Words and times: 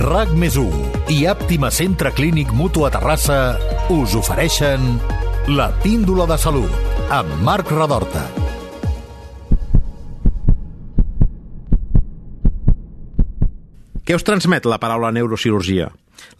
RAC 0.00 0.30
més 0.32 0.54
i 1.12 1.26
Àptima 1.28 1.68
Centre 1.68 2.08
Clínic 2.16 2.54
Mutu 2.56 2.86
a 2.86 2.90
Terrassa 2.90 3.58
us 3.92 4.14
ofereixen 4.16 4.94
la 5.52 5.66
píndola 5.82 6.24
de 6.24 6.38
salut 6.40 6.72
amb 7.12 7.34
Marc 7.44 7.68
Radorta. 7.68 8.22
Què 14.00 14.16
us 14.16 14.24
transmet 14.24 14.64
la 14.64 14.80
paraula 14.80 15.12
neurocirurgia? 15.12 15.90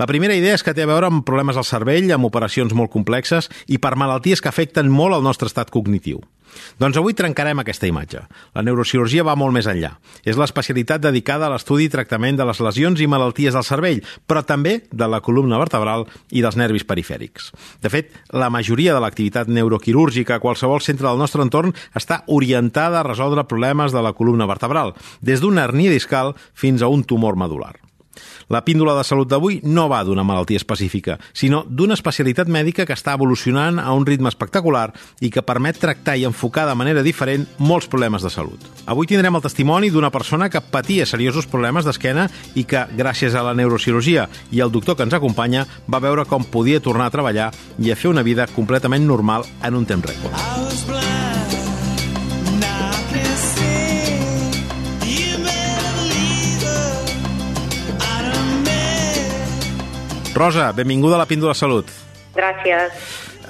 La 0.01 0.09
primera 0.09 0.33
idea 0.33 0.57
és 0.57 0.65
que 0.65 0.73
té 0.73 0.89
a 0.89 0.89
veure 0.89 1.13
amb 1.13 1.27
problemes 1.29 1.61
al 1.61 1.69
cervell, 1.69 2.09
amb 2.17 2.33
operacions 2.33 2.73
molt 2.73 2.89
complexes 2.97 3.53
i 3.69 3.77
per 3.77 3.93
malalties 3.93 4.41
que 4.41 4.49
afecten 4.49 4.89
molt 4.89 5.21
el 5.21 5.27
nostre 5.27 5.53
estat 5.53 5.69
cognitiu. 5.69 6.25
Doncs 6.80 6.98
avui 7.01 7.14
trencarem 7.17 7.61
aquesta 7.62 7.89
imatge. 7.91 8.23
La 8.55 8.64
neurocirurgia 8.67 9.25
va 9.27 9.37
molt 9.39 9.55
més 9.57 9.69
enllà. 9.71 9.93
És 10.25 10.39
l'especialitat 10.41 11.03
dedicada 11.03 11.49
a 11.49 11.53
l'estudi 11.55 11.89
i 11.89 11.93
tractament 11.93 12.39
de 12.39 12.46
les 12.49 12.62
lesions 12.64 13.00
i 13.00 13.09
malalties 13.11 13.57
del 13.57 13.67
cervell, 13.67 14.00
però 14.27 14.45
també 14.46 14.81
de 14.91 15.11
la 15.11 15.23
columna 15.25 15.59
vertebral 15.61 16.07
i 16.31 16.45
dels 16.45 16.59
nervis 16.61 16.86
perifèrics. 16.89 17.50
De 17.82 17.93
fet, 17.93 18.14
la 18.32 18.50
majoria 18.50 18.95
de 18.96 19.03
l'activitat 19.03 19.50
neuroquirúrgica 19.50 20.39
a 20.39 20.43
qualsevol 20.43 20.82
centre 20.85 21.09
del 21.09 21.21
nostre 21.21 21.45
entorn 21.45 21.75
està 21.95 22.23
orientada 22.26 23.01
a 23.01 23.07
resoldre 23.07 23.48
problemes 23.51 23.93
de 23.93 24.03
la 24.03 24.14
columna 24.17 24.48
vertebral, 24.51 24.95
des 25.21 25.40
d'una 25.40 25.67
hernia 25.67 25.93
discal 25.93 26.35
fins 26.54 26.82
a 26.82 26.89
un 26.89 27.04
tumor 27.04 27.37
medular. 27.37 27.76
La 28.50 28.64
píndola 28.67 28.96
de 28.99 29.04
salut 29.07 29.29
d'avui 29.31 29.61
no 29.63 29.85
va 29.86 30.00
d'una 30.03 30.25
malaltia 30.27 30.59
específica, 30.59 31.21
sinó 31.32 31.61
d'una 31.71 31.95
especialitat 31.95 32.48
mèdica 32.50 32.83
que 32.83 32.97
està 32.98 33.14
evolucionant 33.14 33.78
a 33.78 33.92
un 33.95 34.03
ritme 34.09 34.27
espectacular 34.27 34.89
i 35.23 35.31
que 35.31 35.45
permet 35.47 35.78
tractar 35.78 36.17
i 36.19 36.27
enfocar 36.27 36.67
de 36.67 36.75
manera 36.75 37.06
diferent 37.06 37.47
molts 37.62 37.86
problemes 37.86 38.27
de 38.27 38.34
salut. 38.34 38.67
Avui 38.91 39.06
tindrem 39.06 39.39
el 39.39 39.47
testimoni 39.47 39.92
d'una 39.95 40.11
persona 40.11 40.50
que 40.50 40.64
patia 40.67 41.06
seriosos 41.06 41.47
problemes 41.47 41.86
d'esquena 41.86 42.27
i 42.59 42.67
que, 42.67 42.89
gràcies 42.98 43.39
a 43.39 43.47
la 43.47 43.55
neurocirurgia 43.55 44.27
i 44.51 44.59
al 44.59 44.75
doctor 44.75 44.98
que 44.98 45.06
ens 45.06 45.14
acompanya, 45.14 45.69
va 45.87 46.03
veure 46.03 46.27
com 46.27 46.42
podia 46.42 46.83
tornar 46.83 47.06
a 47.06 47.15
treballar 47.15 47.53
i 47.78 47.95
a 47.95 47.97
fer 47.97 48.11
una 48.11 48.27
vida 48.27 48.51
completament 48.51 49.06
normal 49.06 49.47
en 49.62 49.78
un 49.78 49.87
temps 49.87 50.11
rècord. 50.11 51.30
Rosa, 60.34 60.70
benvinguda 60.73 61.17
a 61.17 61.19
la 61.19 61.27
Píndola 61.27 61.55
Salut. 61.55 61.91
Gràcies. 62.36 62.95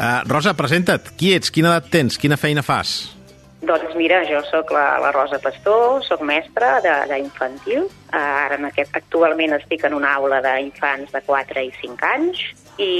Uh, 0.01 0.25
Rosa, 0.25 0.55
presenta't. 0.57 1.11
Qui 1.19 1.35
ets? 1.37 1.53
Quina 1.53 1.75
edat 1.75 1.91
tens? 1.93 2.17
Quina 2.17 2.39
feina 2.41 2.65
fas? 2.65 3.13
Doncs 3.61 3.93
mira, 3.99 4.23
jo 4.25 4.41
sóc 4.49 4.71
la, 4.73 4.97
la 5.03 5.11
Rosa 5.13 5.37
Pastor, 5.45 6.01
sóc 6.07 6.23
mestra 6.25 6.79
d'infantil. 7.11 7.85
Uh, 8.09 8.17
ara 8.17 8.57
en 8.57 8.65
aquest, 8.71 8.97
actualment 8.97 9.53
estic 9.59 9.85
en 9.85 9.99
una 9.99 10.15
aula 10.17 10.41
d'infants 10.47 11.13
de 11.13 11.21
4 11.27 11.67
i 11.67 11.73
5 11.83 12.09
anys 12.15 12.41
i 12.81 12.93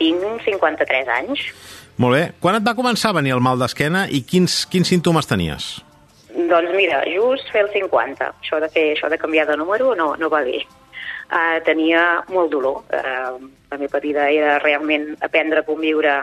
tinc 0.00 0.42
53 0.42 1.12
anys. 1.20 1.44
Molt 2.02 2.18
bé. 2.18 2.24
Quan 2.42 2.58
et 2.58 2.66
va 2.66 2.74
començar 2.74 3.12
a 3.12 3.20
venir 3.20 3.36
el 3.36 3.44
mal 3.44 3.62
d'esquena 3.62 4.08
i 4.10 4.24
quins, 4.26 4.64
quins 4.66 4.90
símptomes 4.90 5.30
tenies? 5.30 5.76
Doncs 6.34 6.74
mira, 6.74 7.04
just 7.06 7.54
fer 7.54 7.62
el 7.68 7.70
50. 7.70 8.34
Això 8.42 8.58
de, 8.58 8.72
fer, 8.74 8.88
això 8.96 9.06
de 9.14 9.18
canviar 9.22 9.46
de 9.46 9.56
número 9.62 9.94
no, 9.94 10.16
no 10.18 10.30
va 10.34 10.42
bé 10.42 10.64
eh, 11.30 11.60
tenia 11.64 12.24
molt 12.32 12.52
dolor. 12.52 12.84
Eh, 12.90 13.48
la 13.70 13.78
meva 13.80 14.00
vida 14.00 14.28
era 14.30 14.58
realment 14.62 15.10
aprendre 15.20 15.60
a 15.60 15.66
conviure 15.66 16.20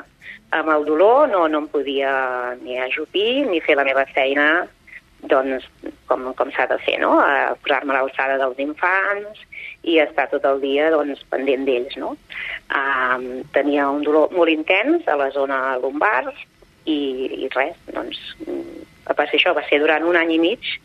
amb 0.56 0.72
el 0.72 0.86
dolor, 0.86 1.28
no, 1.30 1.48
no 1.48 1.64
em 1.64 1.68
podia 1.70 2.56
ni 2.62 2.80
ajupir 2.80 3.46
ni 3.50 3.62
fer 3.62 3.76
la 3.78 3.86
meva 3.88 4.06
feina 4.14 4.66
doncs, 5.26 5.66
com, 6.06 6.28
com 6.38 6.52
s'ha 6.54 6.68
de 6.70 6.78
fer, 6.86 7.00
no? 7.02 7.16
A 7.20 7.56
posar-me 7.62 7.94
a 7.94 7.98
l'alçada 7.98 8.38
dels 8.42 8.60
infants 8.62 9.42
i 9.86 9.98
estar 10.02 10.28
tot 10.30 10.46
el 10.46 10.62
dia 10.62 10.92
doncs, 10.94 11.24
pendent 11.32 11.66
d'ells. 11.68 11.96
No? 12.02 12.14
Um, 12.70 13.26
tenia 13.56 13.90
un 13.90 14.04
dolor 14.06 14.34
molt 14.36 14.54
intens 14.54 15.08
a 15.10 15.18
la 15.20 15.32
zona 15.34 15.78
lumbar 15.82 16.28
i, 16.86 17.00
i 17.46 17.50
res, 17.56 17.78
doncs, 17.94 18.22
va 19.06 19.18
passar 19.18 19.40
això, 19.40 19.56
va 19.58 19.66
ser 19.70 19.82
durant 19.82 20.06
un 20.06 20.18
any 20.20 20.36
i 20.38 20.42
mig 20.42 20.76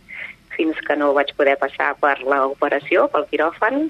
fins 0.56 0.80
que 0.86 0.96
no 0.98 1.12
vaig 1.16 1.32
poder 1.36 1.56
passar 1.60 1.94
per 2.00 2.18
l'operació, 2.20 3.06
pel 3.12 3.28
quiròfan, 3.30 3.86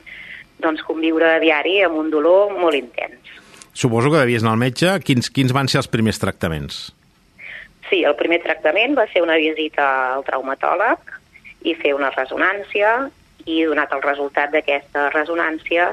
doncs 0.63 0.85
conviure 0.87 1.29
a 1.35 1.41
diari 1.43 1.81
amb 1.87 1.99
un 2.01 2.11
dolor 2.13 2.55
molt 2.59 2.79
intens. 2.79 3.37
Suposo 3.73 4.11
que 4.11 4.21
devies 4.21 4.43
anar 4.45 4.57
al 4.57 4.63
metge. 4.63 4.97
Quins, 5.07 5.31
quins 5.33 5.55
van 5.57 5.71
ser 5.71 5.81
els 5.81 5.89
primers 5.91 6.21
tractaments? 6.21 6.91
Sí, 7.89 8.03
el 8.07 8.15
primer 8.19 8.41
tractament 8.45 8.95
va 8.99 9.07
ser 9.11 9.23
una 9.25 9.39
visita 9.41 9.87
al 10.15 10.27
traumatòleg 10.27 11.17
i 11.67 11.75
fer 11.79 11.95
una 11.97 12.13
resonància 12.15 13.11
i 13.49 13.65
donat 13.67 13.93
el 13.97 14.03
resultat 14.05 14.53
d'aquesta 14.55 15.09
resonància 15.15 15.91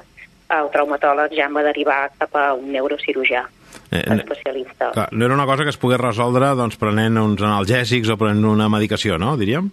el 0.56 0.70
traumatòleg 0.72 1.34
ja 1.36 1.48
em 1.48 1.58
va 1.58 1.64
derivar 1.66 1.98
cap 2.20 2.36
a 2.40 2.46
un 2.56 2.70
neurocirurgià 2.72 3.44
eh, 3.92 4.04
especialista. 4.16 4.92
Clar, 4.94 5.10
no 5.12 5.26
era 5.26 5.36
una 5.36 5.46
cosa 5.46 5.64
que 5.64 5.74
es 5.74 5.80
pogués 5.82 6.00
resoldre 6.00 6.54
doncs, 6.60 6.78
prenent 6.80 7.20
uns 7.20 7.44
analgèsics 7.44 8.12
o 8.14 8.18
prenent 8.20 8.46
una 8.48 8.70
medicació, 8.72 9.18
no, 9.20 9.36
diríem? 9.40 9.70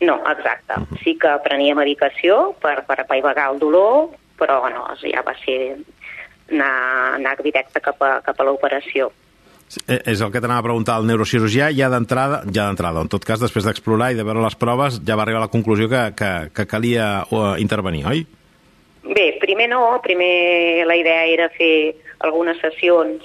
No, 0.00 0.18
exacte. 0.30 0.74
Uh 0.76 0.82
-huh. 0.82 1.02
Sí 1.04 1.18
que 1.18 1.38
prenia 1.44 1.74
medicació 1.74 2.54
per, 2.60 2.84
per 2.86 3.00
apaivagar 3.00 3.52
el 3.52 3.58
dolor, 3.58 4.10
però 4.38 4.68
no, 4.70 4.86
ja 5.00 5.22
va 5.22 5.34
ser 5.44 5.76
anar, 6.50 7.14
anar 7.14 7.36
directe 7.42 7.80
cap 7.80 8.02
a, 8.02 8.20
cap 8.20 8.40
a 8.40 8.44
l'operació. 8.44 9.12
Eh, 9.88 10.00
és 10.12 10.20
el 10.20 10.30
que 10.30 10.40
t'anava 10.40 10.60
a 10.60 10.68
preguntar, 10.68 10.98
el 11.00 11.06
neurocirurgià 11.06 11.70
ja 11.74 11.88
d'entrada, 11.88 12.42
ja 12.52 12.66
d'entrada, 12.68 13.00
en 13.00 13.08
tot 13.08 13.24
cas, 13.24 13.40
després 13.40 13.64
d'explorar 13.64 14.12
i 14.12 14.18
de 14.18 14.26
veure 14.26 14.42
les 14.42 14.56
proves, 14.56 15.00
ja 15.06 15.16
va 15.16 15.22
arribar 15.22 15.40
a 15.42 15.46
la 15.46 15.52
conclusió 15.52 15.88
que, 15.88 16.02
que, 16.18 16.50
que 16.54 16.66
calia 16.66 17.24
uh, 17.30 17.54
intervenir, 17.58 18.04
oi? 18.06 18.26
Bé, 19.04 19.38
primer 19.40 19.68
no, 19.68 20.00
primer 20.02 20.86
la 20.86 20.96
idea 20.96 21.24
era 21.26 21.48
fer 21.52 21.94
algunes 22.20 22.60
sessions 22.60 23.24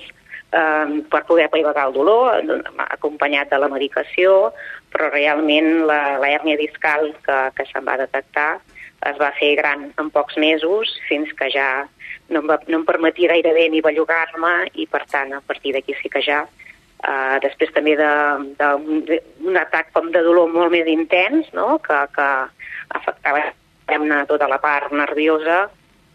eh, 0.51 1.03
per 1.11 1.23
poder 1.27 1.47
apaivagar 1.47 1.87
el 1.89 1.93
dolor, 1.93 2.43
acompanyat 2.89 3.51
de 3.51 3.61
la 3.61 3.69
medicació, 3.71 4.51
però 4.91 5.11
realment 5.13 5.85
la, 5.89 6.17
la 6.21 6.33
hèrnia 6.33 6.57
discal 6.59 7.11
que, 7.25 7.39
que 7.55 7.67
se'n 7.71 7.85
va 7.87 7.99
detectar 8.01 8.57
es 9.07 9.19
va 9.19 9.31
fer 9.37 9.53
gran 9.55 9.89
en 10.01 10.09
pocs 10.11 10.37
mesos 10.41 10.91
fins 11.07 11.31
que 11.39 11.47
ja 11.53 11.69
no 12.29 12.41
em, 12.41 12.49
va, 12.49 12.59
no 12.67 12.81
em 12.81 12.87
permetia 12.87 13.31
gairebé 13.31 13.69
ni 13.71 13.83
bellugar-me 13.85 14.55
i 14.75 14.87
per 14.91 15.05
tant 15.11 15.31
a 15.37 15.41
partir 15.45 15.73
d'aquí 15.75 15.95
sí 16.01 16.11
que 16.11 16.21
ja 16.25 16.41
eh, 16.43 17.37
després 17.45 17.71
també 17.75 17.95
d'un 17.99 19.61
atac 19.61 19.93
com 19.95 20.11
de 20.11 20.23
dolor 20.25 20.51
molt 20.51 20.73
més 20.75 20.89
intens 20.91 21.47
no? 21.55 21.77
que, 21.85 22.01
que 22.15 22.29
afectava 22.99 23.47
tota 24.29 24.47
la 24.51 24.59
part 24.61 24.91
nerviosa 24.93 25.63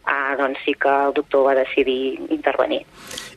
eh, 0.09 0.37
doncs 0.41 0.61
sí 0.65 0.75
que 0.81 0.93
el 1.09 1.15
doctor 1.17 1.49
va 1.49 1.57
decidir 1.59 2.19
intervenir. 2.35 2.85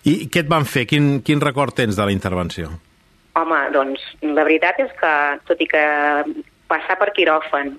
I 0.08 0.28
què 0.32 0.44
et 0.46 0.52
van 0.52 0.68
fer? 0.68 0.86
Quin, 0.90 1.18
quin 1.26 1.42
record 1.44 1.76
tens 1.78 1.98
de 1.98 2.06
la 2.06 2.14
intervenció? 2.16 2.70
Home, 3.38 3.58
doncs 3.74 4.04
la 4.24 4.44
veritat 4.44 4.80
és 4.82 4.94
que, 4.98 5.16
tot 5.48 5.60
i 5.62 5.68
que 5.70 5.84
passar 6.68 6.98
per 7.00 7.12
quiròfan 7.16 7.74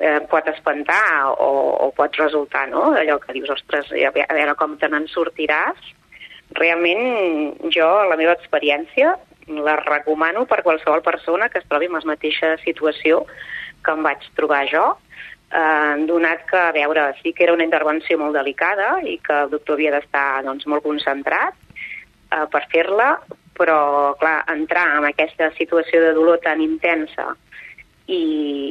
eh, 0.00 0.20
pot 0.30 0.46
espantar 0.50 1.32
o, 1.32 1.50
o 1.86 1.90
pot 1.96 2.16
resultar, 2.18 2.66
no?, 2.70 2.90
allò 2.98 3.18
que 3.22 3.34
dius, 3.36 3.52
ostres, 3.54 3.92
a 3.92 4.12
veure 4.14 4.56
com 4.58 4.78
te 4.80 4.88
n'en 4.90 5.06
sortiràs, 5.12 5.92
realment 6.58 7.70
jo, 7.72 7.88
la 8.10 8.18
meva 8.18 8.34
experiència, 8.38 9.14
la 9.52 9.76
recomano 9.80 10.44
per 10.46 10.62
qualsevol 10.62 11.02
persona 11.02 11.48
que 11.50 11.60
es 11.62 11.68
trobi 11.68 11.88
en 11.90 11.96
la 11.98 12.04
mateixa 12.12 12.56
situació 12.62 13.24
que 13.82 13.94
em 13.94 14.04
vaig 14.06 14.26
trobar 14.38 14.64
jo, 14.70 14.84
eh, 15.52 16.04
donat 16.08 16.46
que, 16.48 16.58
a 16.58 16.72
veure, 16.72 17.12
sí 17.22 17.32
que 17.32 17.44
era 17.44 17.54
una 17.54 17.66
intervenció 17.66 18.18
molt 18.18 18.36
delicada 18.36 18.96
i 19.04 19.18
que 19.22 19.44
el 19.44 19.52
doctor 19.52 19.78
havia 19.78 19.94
d'estar 19.96 20.42
doncs, 20.46 20.66
molt 20.66 20.84
concentrat 20.86 21.54
eh, 22.32 22.46
per 22.50 22.64
fer-la, 22.72 23.12
però, 23.58 24.16
clar, 24.20 24.40
entrar 24.52 24.88
en 24.98 25.06
aquesta 25.10 25.50
situació 25.58 26.00
de 26.00 26.14
dolor 26.16 26.40
tan 26.44 26.62
intensa 26.64 27.34
i, 28.06 28.22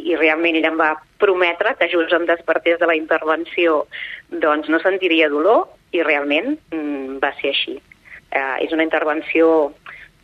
i 0.10 0.18
realment 0.18 0.58
ell 0.58 0.68
em 0.72 0.80
va 0.80 0.96
prometre 1.22 1.76
que 1.80 1.88
just 1.92 2.14
em 2.18 2.26
despertés 2.28 2.80
de 2.82 2.90
la 2.90 2.98
intervenció 2.98 3.86
doncs 4.44 4.70
no 4.70 4.82
sentiria 4.82 5.30
dolor 5.30 5.70
i 5.96 6.04
realment 6.04 6.58
mm, 6.74 7.22
va 7.24 7.32
ser 7.40 7.54
així. 7.54 7.78
Eh, 8.32 8.58
és 8.66 8.74
una 8.74 8.86
intervenció 8.88 9.72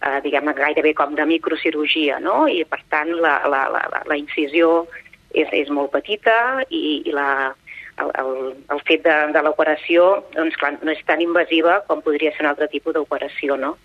eh, 0.01 0.19
diguem 0.25 0.51
gairebé 0.57 0.93
com 0.97 1.15
de 1.15 1.25
microcirurgia, 1.27 2.19
no? 2.23 2.45
I 2.47 2.63
per 2.65 2.81
tant 2.91 3.13
la, 3.13 3.39
la, 3.47 3.67
la, 3.73 4.03
la 4.07 4.17
incisió 4.19 4.87
és, 5.31 5.47
és 5.51 5.69
molt 5.73 5.91
petita 5.91 6.63
i, 6.69 7.01
i 7.05 7.15
la, 7.15 7.53
el, 8.01 8.11
el, 8.21 8.31
el 8.73 8.81
fet 8.87 9.03
de, 9.05 9.15
de 9.33 9.43
l'operació 9.43 10.07
doncs, 10.35 10.57
clar, 10.59 10.75
no 10.81 10.93
és 10.93 11.03
tan 11.07 11.21
invasiva 11.23 11.81
com 11.87 12.03
podria 12.05 12.33
ser 12.35 12.45
un 12.45 12.51
altre 12.53 12.69
tipus 12.71 12.95
d'operació, 12.95 13.57
no? 13.59 13.75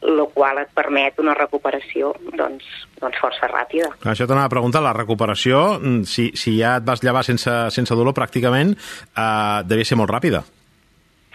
el 0.00 0.22
qual 0.32 0.56
et 0.62 0.70
permet 0.72 1.18
una 1.20 1.34
recuperació 1.36 2.14
doncs, 2.32 2.64
doncs 3.02 3.18
força 3.20 3.50
ràpida. 3.50 3.90
Això 4.08 4.24
t'anava 4.24 4.48
a 4.48 4.52
preguntar, 4.54 4.80
la 4.80 4.94
recuperació, 4.96 5.76
mm, 5.76 6.08
si, 6.08 6.30
si 6.40 6.56
ja 6.56 6.78
et 6.80 6.86
vas 6.88 7.04
llevar 7.04 7.20
sense, 7.26 7.52
sense 7.74 7.98
dolor 7.98 8.16
pràcticament, 8.16 8.72
eh, 9.12 9.58
devia 9.68 9.84
ser 9.84 10.00
molt 10.00 10.08
ràpida. 10.10 10.40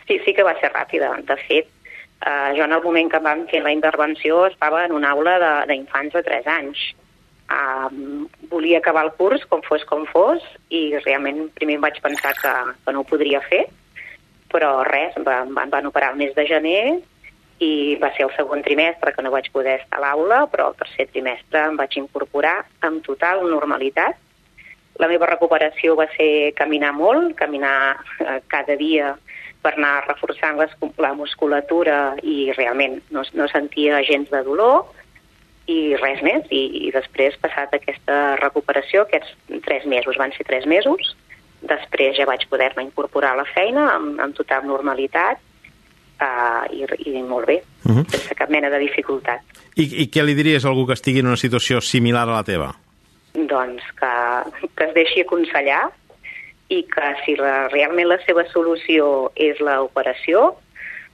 Sí, 0.08 0.18
sí 0.26 0.34
que 0.34 0.46
va 0.46 0.56
ser 0.58 0.74
ràpida. 0.74 1.14
De 1.30 1.38
fet, 1.46 1.70
eh, 2.26 2.52
jo 2.58 2.66
en 2.66 2.74
el 2.74 2.82
moment 2.82 3.12
que 3.12 3.22
vam 3.22 3.46
fer 3.54 3.62
la 3.62 3.74
intervenció 3.74 4.48
estava 4.50 4.86
en 4.86 4.98
una 4.98 5.14
aula 5.14 5.38
d'infants 5.70 6.18
de, 6.18 6.24
de 6.24 6.30
3 6.32 6.54
anys 6.58 6.90
Um, 7.46 8.26
volia 8.50 8.80
acabar 8.80 9.04
el 9.06 9.12
curs 9.20 9.44
com 9.46 9.62
fos 9.62 9.84
com 9.86 10.08
fos 10.10 10.42
i 10.74 10.98
realment 11.04 11.44
primer 11.54 11.76
em 11.78 11.84
vaig 11.84 12.00
pensar 12.02 12.32
que, 12.40 12.54
que 12.82 12.94
no 12.94 13.04
ho 13.04 13.06
podria 13.06 13.42
fer, 13.46 13.68
però 14.50 14.80
res, 14.88 15.14
van, 15.28 15.54
van 15.54 15.86
operar 15.86 16.14
el 16.14 16.22
mes 16.24 16.34
de 16.34 16.48
gener 16.50 16.80
i 17.64 17.96
va 18.02 18.10
ser 18.16 18.26
el 18.26 18.34
segon 18.36 18.64
trimestre 18.66 19.14
que 19.14 19.24
no 19.24 19.32
vaig 19.32 19.48
poder 19.54 19.78
estar 19.82 20.02
a 20.02 20.04
l'aula, 20.04 20.42
però 20.52 20.72
el 20.72 20.80
tercer 20.80 21.08
trimestre 21.12 21.62
em 21.70 21.78
vaig 21.80 21.96
incorporar 22.02 22.58
amb 22.84 23.06
total 23.06 23.46
normalitat. 23.48 24.18
La 25.00 25.10
meva 25.12 25.30
recuperació 25.30 25.96
va 26.00 26.08
ser 26.16 26.54
caminar 26.58 26.94
molt, 26.96 27.36
caminar 27.40 27.78
eh, 28.24 28.42
cada 28.52 28.76
dia 28.80 29.14
per 29.64 29.74
anar 29.76 30.06
reforçant 30.08 30.60
les, 30.60 30.76
la 31.02 31.14
musculatura 31.18 32.16
i 32.24 32.52
realment 32.58 33.00
no, 33.12 33.24
no 33.34 33.48
sentia 33.52 34.04
gens 34.08 34.30
de 34.32 34.44
dolor, 34.46 34.86
i 35.72 35.96
res 35.98 36.22
més. 36.26 36.46
I, 36.54 36.88
i 36.88 36.92
després, 36.94 37.38
passat 37.42 37.74
aquesta 37.74 38.36
recuperació, 38.42 39.06
aquests 39.06 39.62
tres 39.66 39.86
mesos, 39.90 40.18
van 40.22 40.34
ser 40.36 40.46
tres 40.48 40.68
mesos, 40.70 41.16
després 41.66 42.18
ja 42.18 42.28
vaig 42.30 42.46
poder-me 42.50 42.86
incorporar 42.86 43.34
a 43.34 43.42
la 43.42 43.50
feina 43.50 43.88
amb, 43.96 44.20
amb 44.22 44.38
total 44.38 44.66
normalitat 44.68 45.42
uh, 46.22 46.64
i, 46.70 46.86
i 47.10 47.22
molt 47.24 47.48
bé, 47.50 47.62
uh 47.86 47.92
-huh. 47.92 48.06
sense 48.12 48.36
cap 48.36 48.50
mena 48.50 48.70
de 48.70 48.80
dificultat. 48.80 49.42
I, 49.76 50.04
I 50.04 50.10
què 50.10 50.24
li 50.24 50.36
diries 50.36 50.66
a 50.66 50.70
algú 50.70 50.86
que 50.88 50.94
estigui 50.94 51.20
en 51.20 51.28
una 51.28 51.38
situació 51.38 51.82
similar 51.82 52.28
a 52.30 52.38
la 52.38 52.44
teva? 52.44 52.74
Doncs 53.34 53.84
que, 54.00 54.14
que 54.76 54.84
es 54.86 54.94
deixi 54.94 55.22
aconsellar 55.22 55.90
i 56.70 56.84
que 56.84 57.08
si 57.26 57.36
la, 57.36 57.68
realment 57.68 58.08
la 58.08 58.20
seva 58.26 58.46
solució 58.50 59.32
és 59.36 59.60
l'operació, 59.60 60.56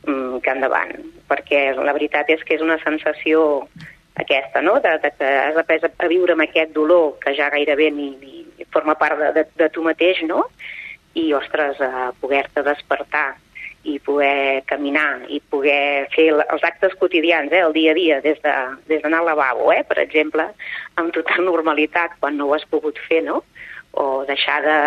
mm, 0.07 0.39
que 0.43 0.51
endavant, 0.51 0.93
perquè 1.27 1.73
la 1.75 1.93
veritat 1.93 2.29
és 2.29 2.43
que 2.43 2.55
és 2.55 2.61
una 2.61 2.77
sensació 2.83 3.67
aquesta, 4.15 4.61
no? 4.61 4.79
de, 4.79 4.97
de 4.99 5.11
que 5.17 5.25
has 5.25 5.57
après 5.57 5.81
a, 5.87 6.07
viure 6.11 6.35
amb 6.35 6.43
aquest 6.45 6.73
dolor 6.75 7.17
que 7.21 7.33
ja 7.37 7.49
gairebé 7.53 7.91
ni, 7.95 8.09
ni 8.19 8.67
forma 8.71 8.95
part 8.95 9.19
de, 9.19 9.31
de, 9.37 9.45
de 9.57 9.69
tu 9.69 9.83
mateix, 9.83 10.21
no? 10.27 10.45
I, 11.13 11.31
ostres, 11.35 11.79
a 11.83 12.11
poder-te 12.21 12.63
despertar 12.63 13.35
i 13.83 13.97
poder 13.99 14.61
caminar 14.69 15.25
i 15.27 15.39
poder 15.49 16.07
fer 16.13 16.27
els 16.35 16.63
actes 16.63 16.93
quotidians, 16.99 17.51
eh, 17.51 17.63
el 17.65 17.73
dia 17.73 17.91
a 17.91 17.97
dia, 17.97 18.19
des 18.21 18.37
d'anar 18.43 18.77
de, 18.85 18.93
des 18.93 19.07
al 19.07 19.25
lavabo, 19.25 19.71
eh, 19.73 19.83
per 19.87 19.97
exemple, 19.99 20.45
amb 21.01 21.13
total 21.15 21.43
normalitat 21.47 22.19
quan 22.19 22.37
no 22.37 22.47
ho 22.47 22.53
has 22.55 22.67
pogut 22.69 22.99
fer, 23.07 23.23
no? 23.23 23.41
O 23.91 24.23
deixar 24.27 24.61
de 24.63 24.77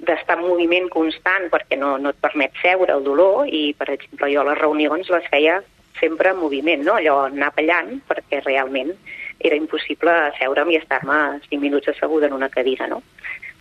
d'estar 0.00 0.38
en 0.38 0.46
moviment 0.46 0.86
constant 0.88 1.50
perquè 1.52 1.76
no, 1.76 1.98
no 2.00 2.14
et 2.14 2.20
permet 2.24 2.54
seure 2.62 2.94
el 2.94 3.04
dolor 3.04 3.44
i, 3.44 3.74
per 3.76 3.90
exemple, 3.92 4.30
jo 4.32 4.44
les 4.48 4.56
reunions 4.56 5.10
les 5.12 5.26
feia 5.28 5.58
sempre 6.00 6.32
en 6.32 6.40
moviment, 6.40 6.82
no? 6.86 6.96
allò 6.98 7.26
anar 7.28 7.52
ballant, 7.56 8.00
perquè 8.08 8.42
realment 8.44 8.92
era 9.40 9.56
impossible 9.56 10.16
seure'm 10.38 10.72
i 10.72 10.80
estar-me 10.80 11.20
5 11.46 11.60
minuts 11.62 11.92
asseguda 11.92 12.28
en 12.28 12.36
una 12.36 12.50
cadira. 12.52 12.88
No? 12.90 13.02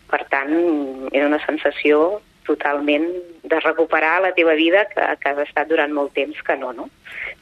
Per 0.09 0.23
tant, 0.31 0.55
era 1.13 1.27
una 1.27 1.39
sensació 1.45 2.19
totalment 2.49 3.05
de 3.43 3.59
recuperar 3.61 4.21
la 4.23 4.33
teva 4.33 4.55
vida 4.57 4.85
que, 4.89 5.05
que 5.21 5.29
has 5.31 5.41
estat 5.45 5.69
durant 5.69 5.93
molt 5.93 6.15
temps 6.17 6.41
que 6.45 6.57
no, 6.57 6.73
no? 6.73 6.89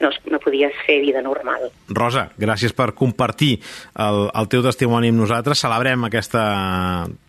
No, 0.03 0.11
no 0.29 0.39
podies 0.43 0.75
fer 0.85 0.99
vida 1.01 1.23
normal. 1.25 1.69
Rosa, 1.89 2.27
gràcies 2.37 2.75
per 2.75 2.91
compartir 2.97 3.55
el, 4.03 4.27
el 4.27 4.49
teu 4.51 4.61
testimoni 4.65 5.09
amb 5.13 5.23
nosaltres. 5.23 5.63
Celebrem 5.63 6.05
aquesta, 6.09 6.43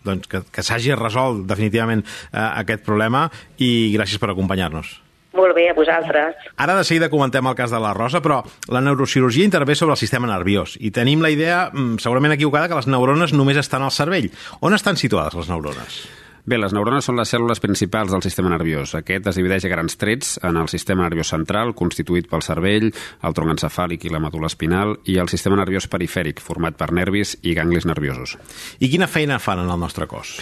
doncs, 0.05 0.29
que, 0.29 0.43
que 0.53 0.65
s'hagi 0.65 0.93
resolt 0.99 1.45
definitivament 1.49 2.03
eh, 2.05 2.47
aquest 2.63 2.85
problema 2.85 3.27
i 3.57 3.93
gràcies 3.95 4.21
per 4.21 4.33
acompanyar-nos. 4.35 4.97
Molt 5.33 5.53
bé, 5.53 5.67
a 5.69 5.75
vosaltres. 5.77 6.37
Ara 6.57 6.75
de 6.75 6.85
seguida 6.87 7.09
comentem 7.09 7.45
el 7.45 7.57
cas 7.57 7.69
de 7.69 7.79
la 7.81 7.93
Rosa, 7.93 8.21
però 8.21 8.41
la 8.73 8.81
neurocirurgia 8.81 9.45
intervé 9.45 9.75
sobre 9.77 9.93
el 9.93 10.01
sistema 10.01 10.29
nerviós 10.29 10.73
i 10.79 10.89
tenim 10.91 11.21
la 11.21 11.29
idea, 11.29 11.69
mm, 11.71 11.99
segurament 12.01 12.33
equivocada, 12.33 12.67
que 12.67 12.79
les 12.79 12.87
neurones 12.87 13.33
només 13.33 13.57
estan 13.57 13.83
al 13.83 13.91
cervell. 13.91 14.31
On 14.61 14.73
estan 14.73 14.97
situades 14.97 15.35
les 15.35 15.49
neurones? 15.49 16.09
Bé, 16.49 16.57
les 16.57 16.73
neurones 16.73 17.05
són 17.05 17.17
les 17.19 17.29
cèl·lules 17.29 17.59
principals 17.61 18.11
del 18.11 18.23
sistema 18.25 18.49
nerviós. 18.49 18.95
Aquest 18.95 19.27
es 19.27 19.35
divideix 19.35 19.65
a 19.65 19.69
grans 19.69 19.97
trets 19.97 20.39
en 20.41 20.57
el 20.57 20.67
sistema 20.67 21.03
nerviós 21.03 21.29
central, 21.29 21.75
constituït 21.75 22.27
pel 22.27 22.41
cervell, 22.41 22.89
el 23.21 23.33
tronc 23.37 23.51
encefàlic 23.51 24.05
i 24.05 24.09
la 24.09 24.23
medul·la 24.23 24.49
espinal, 24.49 24.97
i 25.05 25.19
el 25.21 25.29
sistema 25.29 25.59
nerviós 25.59 25.87
perifèric, 25.87 26.41
format 26.41 26.75
per 26.79 26.91
nervis 26.91 27.37
i 27.43 27.53
ganglis 27.53 27.85
nerviosos. 27.85 28.37
I 28.79 28.89
quina 28.89 29.07
feina 29.07 29.37
fan 29.37 29.59
en 29.59 29.69
el 29.69 29.79
nostre 29.79 30.07
cos? 30.07 30.39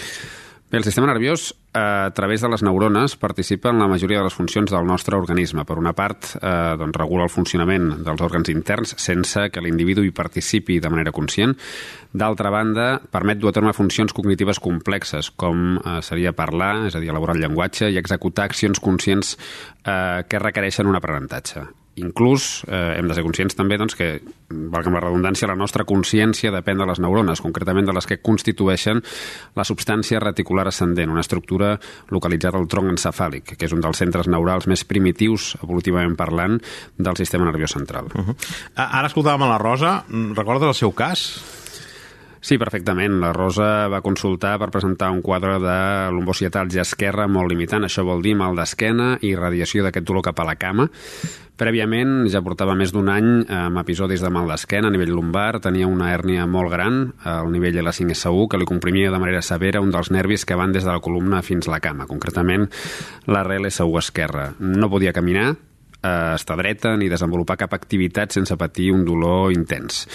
Bé, 0.70 0.80
el 0.80 0.84
sistema 0.84 1.08
nerviós, 1.08 1.56
eh, 1.74 1.80
a 1.80 2.12
través 2.12 2.42
de 2.42 2.50
les 2.50 2.62
neurones, 2.62 3.16
participa 3.16 3.70
en 3.70 3.80
la 3.80 3.88
majoria 3.88 4.18
de 4.18 4.26
les 4.26 4.34
funcions 4.34 4.70
del 4.70 4.86
nostre 4.86 5.16
organisme. 5.16 5.64
Per 5.64 5.78
una 5.80 5.94
part, 5.94 6.26
eh, 6.42 6.76
doncs, 6.78 6.98
regula 6.98 7.24
el 7.24 7.30
funcionament 7.30 8.04
dels 8.04 8.20
òrgans 8.20 8.50
interns 8.50 8.94
sense 8.98 9.50
que 9.50 9.62
l'individu 9.62 10.04
hi 10.04 10.12
participi 10.12 10.82
de 10.82 10.90
manera 10.90 11.14
conscient. 11.14 11.56
D'altra 12.12 12.50
banda, 12.50 13.00
permet 13.00 13.40
dur 13.40 13.50
a 13.50 13.54
terme 13.54 13.72
funcions 13.72 14.12
cognitives 14.12 14.60
complexes, 14.60 15.32
com 15.32 15.78
eh, 15.78 16.02
seria 16.02 16.34
parlar, 16.34 16.88
és 16.88 16.96
a 16.96 17.00
dir, 17.00 17.12
elaborar 17.12 17.38
el 17.38 17.44
llenguatge, 17.44 17.90
i 17.90 17.98
executar 17.98 18.44
accions 18.44 18.82
conscients 18.82 19.38
eh, 19.86 20.26
que 20.28 20.40
requereixen 20.40 20.86
un 20.86 21.00
aprenentatge 21.00 21.87
inclús 21.98 22.64
eh, 22.68 22.96
hem 22.98 23.08
de 23.10 23.16
ser 23.18 23.24
conscients 23.26 23.58
també 23.58 23.78
doncs, 23.80 23.96
que, 23.98 24.10
valgui 24.48 24.94
la 24.94 25.02
redundància, 25.04 25.50
la 25.50 25.58
nostra 25.60 25.86
consciència 25.88 26.54
depèn 26.54 26.80
de 26.80 26.88
les 26.88 27.02
neurones, 27.04 27.42
concretament 27.44 27.88
de 27.90 27.96
les 27.98 28.08
que 28.08 28.20
constitueixen 28.24 29.02
la 29.58 29.66
substància 29.68 30.22
reticular 30.24 30.68
ascendent, 30.70 31.12
una 31.12 31.26
estructura 31.26 31.76
localitzada 32.14 32.62
al 32.62 32.70
tronc 32.72 32.94
encefàlic, 32.94 33.56
que 33.58 33.68
és 33.68 33.76
un 33.76 33.84
dels 33.84 34.00
centres 34.00 34.30
neurals 34.32 34.70
més 34.70 34.86
primitius, 34.88 35.56
evolutivament 35.64 36.16
parlant, 36.20 36.60
del 36.98 37.20
sistema 37.20 37.50
nerviós 37.50 37.74
central. 37.76 38.12
Uh 38.14 38.28
-huh. 38.28 38.36
Ara 38.76 39.08
escoltàvem 39.08 39.44
a 39.44 39.50
la 39.50 39.58
Rosa. 39.58 40.04
Recordes 40.10 40.68
el 40.68 40.74
seu 40.76 40.92
cas? 40.92 41.67
Sí, 42.48 42.56
perfectament. 42.56 43.18
La 43.20 43.34
Rosa 43.36 43.90
va 43.92 44.00
consultar 44.00 44.54
per 44.62 44.70
presentar 44.72 45.10
un 45.12 45.20
quadre 45.20 45.58
de 45.60 45.80
lombocietalgia 46.16 46.86
esquerra 46.86 47.26
molt 47.28 47.52
limitant. 47.52 47.84
Això 47.84 48.06
vol 48.08 48.24
dir 48.24 48.38
mal 48.40 48.56
d'esquena 48.56 49.18
i 49.20 49.34
radiació 49.36 49.84
d'aquest 49.84 50.08
dolor 50.08 50.24
cap 50.30 50.40
a 50.40 50.46
la 50.48 50.56
cama. 50.56 50.86
Prèviament 51.60 52.24
ja 52.32 52.40
portava 52.46 52.78
més 52.80 52.96
d'un 52.96 53.12
any 53.12 53.30
amb 53.52 53.84
episodis 53.84 54.24
de 54.24 54.32
mal 54.32 54.48
d'esquena 54.48 54.88
a 54.88 54.96
nivell 54.96 55.12
lumbar, 55.18 55.60
tenia 55.60 55.92
una 55.92 56.14
hèrnia 56.14 56.48
molt 56.48 56.72
gran 56.72 57.04
al 57.28 57.52
nivell 57.52 57.84
L5SU 57.84 58.48
que 58.48 58.64
li 58.64 58.72
comprimia 58.72 59.12
de 59.12 59.20
manera 59.20 59.44
severa 59.44 59.84
un 59.84 59.92
dels 59.92 60.14
nervis 60.16 60.48
que 60.48 60.56
van 60.56 60.72
des 60.72 60.88
de 60.88 60.94
la 60.94 61.04
columna 61.04 61.44
fins 61.44 61.68
la 61.68 61.84
cama, 61.84 62.08
concretament 62.08 62.70
la 63.28 63.44
RLSU 63.44 63.92
esquerra. 64.00 64.54
No 64.60 64.88
podia 64.88 65.12
caminar, 65.12 65.50
eh, 65.52 66.36
estar 66.36 66.56
dreta 66.56 66.96
ni 66.96 67.12
desenvolupar 67.12 67.60
cap 67.60 67.76
activitat 67.76 68.32
sense 68.32 68.56
patir 68.56 68.94
un 68.96 69.04
dolor 69.04 69.52
intens. 69.52 70.06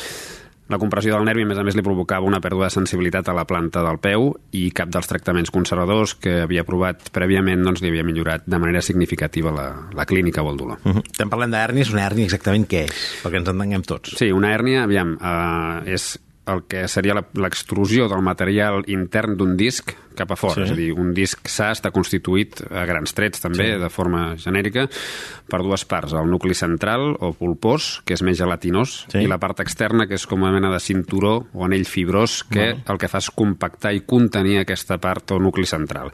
La 0.70 0.79
compressió 0.79 1.17
del 1.17 1.26
nervi, 1.26 1.43
a 1.43 1.49
més 1.50 1.59
a 1.59 1.64
més, 1.67 1.76
li 1.76 1.85
provocava 1.85 2.26
una 2.26 2.41
pèrdua 2.41 2.69
de 2.69 2.75
sensibilitat 2.75 3.29
a 3.29 3.35
la 3.37 3.44
planta 3.49 3.82
del 3.85 3.99
peu 4.03 4.31
i 4.56 4.69
cap 4.70 4.93
dels 4.94 5.11
tractaments 5.11 5.50
conservadors 5.53 6.14
que 6.14 6.43
havia 6.47 6.64
provat 6.64 7.11
prèviament 7.12 7.64
doncs, 7.67 7.82
li 7.82 7.91
havia 7.91 8.06
millorat 8.06 8.47
de 8.47 8.61
manera 8.62 8.81
significativa 8.81 9.53
la, 9.53 9.69
la 9.92 10.07
clínica 10.07 10.42
o 10.42 10.50
el 10.52 10.57
dolor. 10.57 10.78
Uh 10.85 10.95
-huh. 10.95 11.04
Estem 11.11 11.28
parlant 11.28 11.52
d'hèrnies, 11.52 11.92
una 11.92 12.07
hèrnia 12.07 12.25
exactament 12.25 12.66
què 12.69 12.85
és? 12.87 13.23
Perquè 13.25 13.37
ens 13.37 13.49
entenguem 13.49 13.83
tots. 13.83 14.16
Sí, 14.16 14.31
una 14.33 14.54
hèrnia, 14.54 14.85
aviam, 14.85 15.19
eh, 15.21 15.92
és 15.92 16.19
el 16.52 16.64
que 16.68 16.87
seria 16.88 17.16
l'extrusió 17.16 18.09
del 18.11 18.23
material 18.25 18.85
intern 18.92 19.37
d'un 19.38 19.56
disc 19.59 19.94
cap 20.16 20.32
a 20.32 20.37
fora. 20.37 20.61
Sí. 20.61 20.66
És 20.66 20.73
a 20.75 20.78
dir, 20.78 20.90
un 20.99 21.12
disc 21.16 21.49
sa 21.49 21.71
està 21.73 21.92
constituït 21.94 22.62
a 22.68 22.85
grans 22.88 23.14
trets 23.16 23.42
també, 23.42 23.73
sí. 23.73 23.80
de 23.80 23.90
forma 23.92 24.23
genèrica, 24.40 24.87
per 25.49 25.62
dues 25.64 25.87
parts. 25.88 26.14
El 26.18 26.30
nucli 26.30 26.56
central, 26.59 27.14
o 27.18 27.32
pulpós, 27.37 28.02
que 28.06 28.16
és 28.16 28.25
més 28.26 28.38
gelatinós, 28.38 29.02
sí. 29.12 29.23
i 29.25 29.30
la 29.30 29.40
part 29.42 29.62
externa, 29.64 30.06
que 30.11 30.18
és 30.21 30.26
com 30.28 30.44
una 30.44 30.54
mena 30.54 30.73
de 30.73 30.80
cinturó 30.85 31.38
o 31.52 31.64
anell 31.66 31.87
fibrós, 31.88 32.42
que 32.49 32.73
no. 32.75 32.82
el 32.92 33.00
que 33.00 33.11
fa 33.11 33.23
és 33.23 33.30
compactar 33.35 33.94
i 33.97 34.04
contenir 34.09 34.61
aquesta 34.62 35.00
part 35.02 35.35
o 35.37 35.40
nucli 35.42 35.68
central. 35.68 36.12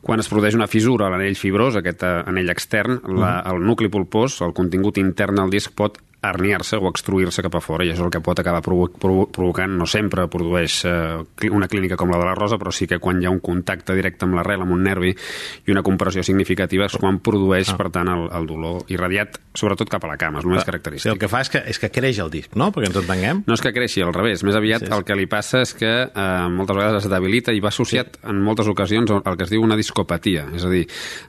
Quan 0.00 0.22
es 0.22 0.30
produeix 0.32 0.56
una 0.56 0.68
fissura 0.70 1.06
a 1.06 1.12
l'anell 1.12 1.36
fibrós, 1.36 1.76
aquest 1.76 2.04
eh, 2.06 2.12
anell 2.30 2.48
extern, 2.52 3.02
la, 3.20 3.40
el 3.50 3.60
nucli 3.66 3.90
pulpós, 3.92 4.38
el 4.46 4.54
contingut 4.56 4.96
intern 5.02 5.42
del 5.42 5.52
disc 5.52 5.74
pot 5.76 5.98
herniar-se 6.22 6.76
o 6.76 6.88
extruir-se 6.90 7.42
cap 7.42 7.56
a 7.56 7.62
fora 7.64 7.84
i 7.84 7.90
això 7.90 8.02
és 8.02 8.06
el 8.08 8.12
que 8.12 8.20
pot 8.24 8.38
acabar 8.40 8.60
provo 8.64 8.88
provo 8.92 9.26
provocant, 9.32 9.72
no 9.78 9.86
sempre 9.88 10.26
produeix 10.28 10.82
eh, 10.88 11.48
una 11.50 11.68
clínica 11.68 11.96
com 11.96 12.12
la 12.12 12.18
de 12.20 12.26
la 12.28 12.34
Rosa, 12.36 12.58
però 12.60 12.72
sí 12.74 12.86
que 12.88 12.98
quan 13.00 13.20
hi 13.20 13.28
ha 13.28 13.32
un 13.32 13.40
contacte 13.44 13.96
directe 13.96 14.26
amb 14.26 14.36
l'arrel, 14.36 14.64
amb 14.64 14.74
un 14.76 14.82
nervi 14.84 15.14
i 15.14 15.72
una 15.72 15.82
compressió 15.86 16.22
significativa 16.26 16.86
és 16.86 16.96
quan 17.00 17.20
produeix, 17.24 17.72
ah. 17.72 17.78
per 17.80 17.88
tant, 17.94 18.10
el, 18.12 18.26
el 18.36 18.48
dolor 18.48 18.84
irradiat, 18.92 19.40
sobretot 19.56 19.90
cap 19.92 20.04
a 20.04 20.12
la 20.12 20.18
cama, 20.20 20.40
és 20.40 20.48
el 20.48 20.54
més 20.54 20.68
característic. 20.68 21.08
Sí, 21.08 21.12
el 21.14 21.20
que 21.20 21.30
fa 21.30 21.42
és 21.44 21.52
que, 21.52 21.62
és 21.72 21.80
que 21.80 21.90
creix 21.92 22.20
el 22.22 22.32
disc, 22.32 22.52
no? 22.58 22.70
Perquè 22.74 22.90
ens 22.90 23.00
entenguem. 23.00 23.42
No 23.48 23.56
és 23.56 23.64
que 23.64 23.72
creixi, 23.76 24.04
al 24.04 24.14
revés. 24.16 24.44
Més 24.46 24.58
aviat 24.58 24.84
sí, 24.84 24.90
sí. 24.90 24.94
el 24.96 25.06
que 25.08 25.16
li 25.16 25.26
passa 25.30 25.64
és 25.64 25.74
que 25.78 25.92
eh, 26.04 26.28
moltes 26.52 26.76
vegades 26.76 27.06
es 27.06 27.10
debilita 27.12 27.54
i 27.56 27.64
va 27.64 27.72
associat 27.72 28.18
sí. 28.18 28.22
en 28.32 28.42
moltes 28.44 28.68
ocasions 28.70 29.12
al 29.16 29.36
que 29.36 29.46
es 29.46 29.52
diu 29.52 29.64
una 29.64 29.78
discopatia, 29.80 30.46
és 30.56 30.66
a 30.66 30.72
dir, 30.72 30.84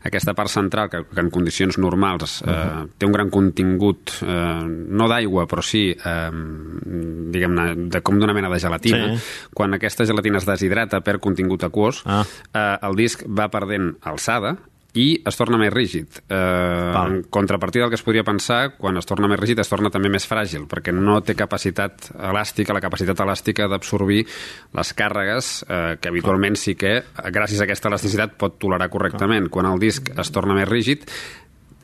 aquesta 0.07 0.35
part 0.37 0.51
central 0.51 0.91
que, 0.91 1.03
que 1.07 1.23
en 1.23 1.31
condicions 1.33 1.79
normals 1.81 2.41
eh, 2.41 2.49
uh 2.49 2.55
-huh. 2.55 2.89
té 2.97 3.07
un 3.07 3.15
gran 3.15 3.29
contingut 3.29 4.19
eh, 4.21 4.80
no 4.87 5.07
d'aigua, 5.11 5.45
però 5.49 5.63
sí, 5.65 5.89
eh, 5.93 6.31
diguem-ne, 7.35 7.67
de, 7.91 8.01
com 8.05 8.19
d'una 8.21 8.35
mena 8.37 8.51
de 8.51 8.59
gelatina, 8.63 9.13
sí. 9.13 9.47
quan 9.57 9.77
aquesta 9.77 10.07
gelatina 10.09 10.41
es 10.41 10.49
deshidrata 10.49 11.03
per 11.05 11.19
contingut 11.23 11.63
aquós, 11.67 12.03
ah. 12.05 12.23
eh, 12.51 12.75
el 12.87 12.99
disc 12.99 13.25
va 13.27 13.51
perdent 13.53 13.95
alçada 14.01 14.57
i 14.97 15.21
es 15.27 15.37
torna 15.39 15.55
més 15.59 15.71
rígid. 15.71 16.19
Eh, 16.27 16.35
en 16.35 17.21
contrapartida 17.31 17.85
del 17.85 17.93
que 17.93 17.99
es 17.99 18.03
podria 18.03 18.25
pensar, 18.27 18.75
quan 18.77 18.97
es 18.99 19.07
torna 19.07 19.29
més 19.31 19.39
rígid 19.39 19.61
es 19.63 19.71
torna 19.71 19.91
també 19.93 20.11
més 20.11 20.27
fràgil, 20.27 20.65
perquè 20.71 20.93
no 20.95 21.19
té 21.23 21.35
capacitat 21.39 22.11
elàstica, 22.17 22.75
la 22.75 22.83
capacitat 22.83 23.23
elàstica 23.23 23.69
d'absorbir 23.71 24.25
les 24.77 24.93
càrregues 24.97 25.51
eh, 25.63 25.95
que 26.01 26.11
habitualment 26.11 26.59
sí 26.59 26.75
que, 26.75 26.97
gràcies 27.31 27.61
a 27.61 27.67
aquesta 27.69 27.91
elasticitat, 27.91 28.35
pot 28.41 28.59
tolerar 28.59 28.89
correctament. 28.91 29.47
Quan 29.53 29.69
el 29.71 29.79
disc 29.79 30.11
es 30.11 30.33
torna 30.35 30.57
més 30.57 30.67
rígid, 30.67 31.07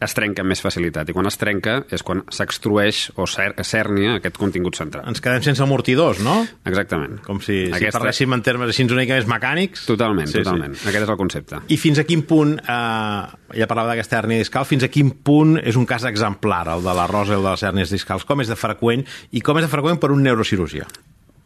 es 0.04 0.13
trenca 0.18 0.44
amb 0.44 0.51
més 0.51 0.62
facilitat 0.62 1.10
i 1.10 1.16
quan 1.16 1.30
es 1.30 1.38
trenca 1.39 1.80
és 1.94 2.04
quan 2.06 2.24
s'extrueix 2.34 3.08
o 3.18 3.25
cèrnia 3.27 4.18
aquest 4.18 4.38
contingut 4.39 4.77
central. 4.77 5.08
Ens 5.10 5.22
quedem 5.24 5.44
sense 5.46 5.63
amortidors, 5.63 6.22
no? 6.25 6.39
Exactament. 6.70 7.18
Com 7.25 7.42
si, 7.44 7.66
Aquesta... 7.72 7.98
si 7.98 7.98
parléssim 7.98 8.38
en 8.38 8.46
termes 8.46 8.72
així 8.74 8.86
una 8.86 9.01
mica 9.01 9.18
més 9.18 9.30
mecànics. 9.30 9.88
Totalment, 9.89 10.30
sí, 10.30 10.39
totalment. 10.42 10.77
Sí. 10.77 10.88
Aquest 10.92 11.08
és 11.08 11.13
el 11.16 11.20
concepte. 11.20 11.62
I 11.74 11.80
fins 11.82 12.01
a 12.01 12.08
quin 12.08 12.24
punt, 12.30 12.56
eh, 12.62 13.58
ja 13.58 13.70
parlava 13.70 13.94
d'aquesta 13.94 14.22
hèrnia 14.22 14.46
discal, 14.46 14.68
fins 14.70 14.86
a 14.86 14.92
quin 14.94 15.12
punt 15.25 15.58
és 15.63 15.80
un 15.80 15.89
cas 15.89 16.06
exemplar, 16.10 16.66
el 16.77 16.86
de 16.86 16.98
la 16.98 17.10
rosa 17.10 17.36
i 17.36 17.39
el 17.39 17.46
de 17.46 17.54
les 17.56 17.68
hèrnies 17.68 17.94
discals? 17.94 18.27
Com 18.27 18.46
és 18.46 18.51
de 18.51 18.60
freqüent 18.60 19.06
i 19.32 19.44
com 19.44 19.58
és 19.58 19.66
de 19.66 19.72
freqüent 19.72 20.01
per 20.01 20.13
un 20.13 20.25
neurocirurgià? 20.25 20.88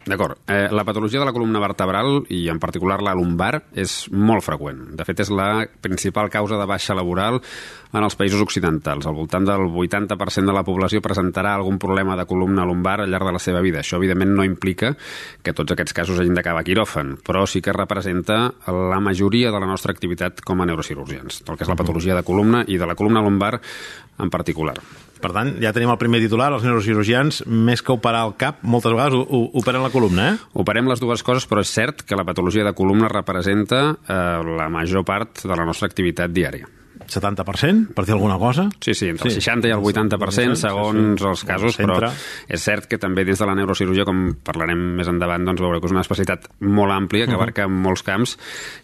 D'acord. 0.02 0.40
Eh, 0.50 0.68
la 0.72 0.84
patologia 0.84 1.20
de 1.20 1.26
la 1.28 1.34
columna 1.34 1.60
vertebral, 1.62 2.24
i 2.34 2.48
en 2.50 2.58
particular 2.60 3.04
la 3.06 3.14
lumbar, 3.14 3.68
és 3.78 4.08
molt 4.10 4.42
freqüent. 4.42 4.96
De 4.98 5.06
fet, 5.06 5.20
és 5.22 5.30
la 5.30 5.68
principal 5.82 6.32
causa 6.34 6.58
de 6.58 6.66
baixa 6.66 6.96
laboral 6.98 7.38
en 7.94 8.02
els 8.02 8.18
països 8.18 8.42
occidentals. 8.42 9.06
Al 9.06 9.14
voltant 9.14 9.46
del 9.46 9.68
80% 9.70 10.50
de 10.50 10.56
la 10.58 10.66
població 10.66 11.04
presentarà 11.06 11.54
algun 11.54 11.78
problema 11.78 12.18
de 12.18 12.26
columna 12.26 12.66
lumbar 12.66 13.02
al 13.02 13.14
llarg 13.14 13.30
de 13.30 13.36
la 13.38 13.44
seva 13.44 13.62
vida. 13.62 13.84
Això, 13.84 14.02
evidentment, 14.02 14.34
no 14.40 14.48
implica 14.48 14.96
que 15.44 15.54
tots 15.54 15.76
aquests 15.76 15.94
casos 15.94 16.18
hagin 16.18 16.34
d'acabar 16.34 16.66
quiròfan, 16.66 17.20
però 17.22 17.46
sí 17.46 17.62
que 17.62 17.78
representa 17.78 18.42
la 18.66 19.00
majoria 19.00 19.54
de 19.54 19.62
la 19.62 19.70
nostra 19.70 19.94
activitat 19.94 20.42
com 20.42 20.62
a 20.62 20.66
neurocirurgians, 20.66 21.44
el 21.46 21.54
que 21.54 21.68
és 21.68 21.70
la 21.70 21.78
patologia 21.78 22.18
de 22.18 22.26
columna 22.26 22.66
i 22.66 22.82
de 22.82 22.90
la 22.90 22.98
columna 22.98 23.22
lumbar 23.22 23.60
en 24.18 24.34
particular. 24.34 24.80
Per 25.22 25.32
tant, 25.36 25.54
ja 25.62 25.74
tenim 25.76 25.92
el 25.94 26.00
primer 26.02 26.22
titular, 26.24 26.50
els 26.56 26.66
neurocirurgians, 26.66 27.44
més 27.46 27.84
que 27.86 27.94
operar 27.94 28.26
el 28.28 28.36
cap, 28.42 28.64
moltes 28.66 28.96
vegades 28.96 29.22
operen 29.62 29.86
la 29.86 29.94
columna, 29.94 30.32
eh? 30.32 30.52
Operem 30.66 30.90
les 30.90 31.02
dues 31.04 31.22
coses, 31.26 31.46
però 31.50 31.62
és 31.62 31.72
cert 31.72 32.02
que 32.08 32.18
la 32.18 32.26
patologia 32.28 32.66
de 32.66 32.76
columna 32.78 33.12
representa 33.12 33.84
eh, 33.92 34.22
la 34.58 34.70
major 34.74 35.06
part 35.06 35.46
de 35.46 35.56
la 35.56 35.68
nostra 35.68 35.92
activitat 35.92 36.34
diària. 36.34 36.81
70%, 37.12 37.94
per 37.96 38.06
dir 38.08 38.16
alguna 38.16 38.38
cosa? 38.40 38.68
Sí, 38.80 38.94
sí, 38.94 39.10
entre 39.12 39.30
el 39.30 39.36
sí. 39.36 39.42
60 39.42 39.70
i 39.70 39.76
el 39.76 39.84
80%, 39.84 40.56
segons 40.60 41.20
sí, 41.20 41.24
sí. 41.24 41.30
els 41.30 41.44
casos, 41.48 41.78
però 41.78 42.12
és 42.48 42.64
cert 42.64 42.88
que 42.90 43.00
també 43.02 43.26
dins 43.28 43.40
de 43.42 43.48
la 43.50 43.56
neurocirurgia, 43.58 44.06
com 44.08 44.24
parlarem 44.46 44.82
més 44.98 45.10
endavant, 45.12 45.46
doncs 45.48 45.62
veureu 45.64 45.82
que 45.82 45.90
és 45.90 45.96
una 45.96 46.04
especialitat 46.06 46.48
molt 46.64 46.96
àmplia, 46.96 47.28
que 47.28 47.38
abarca 47.38 47.68
uh 47.68 47.72
-huh. 47.72 47.84
molts 47.88 48.04
camps 48.04 48.38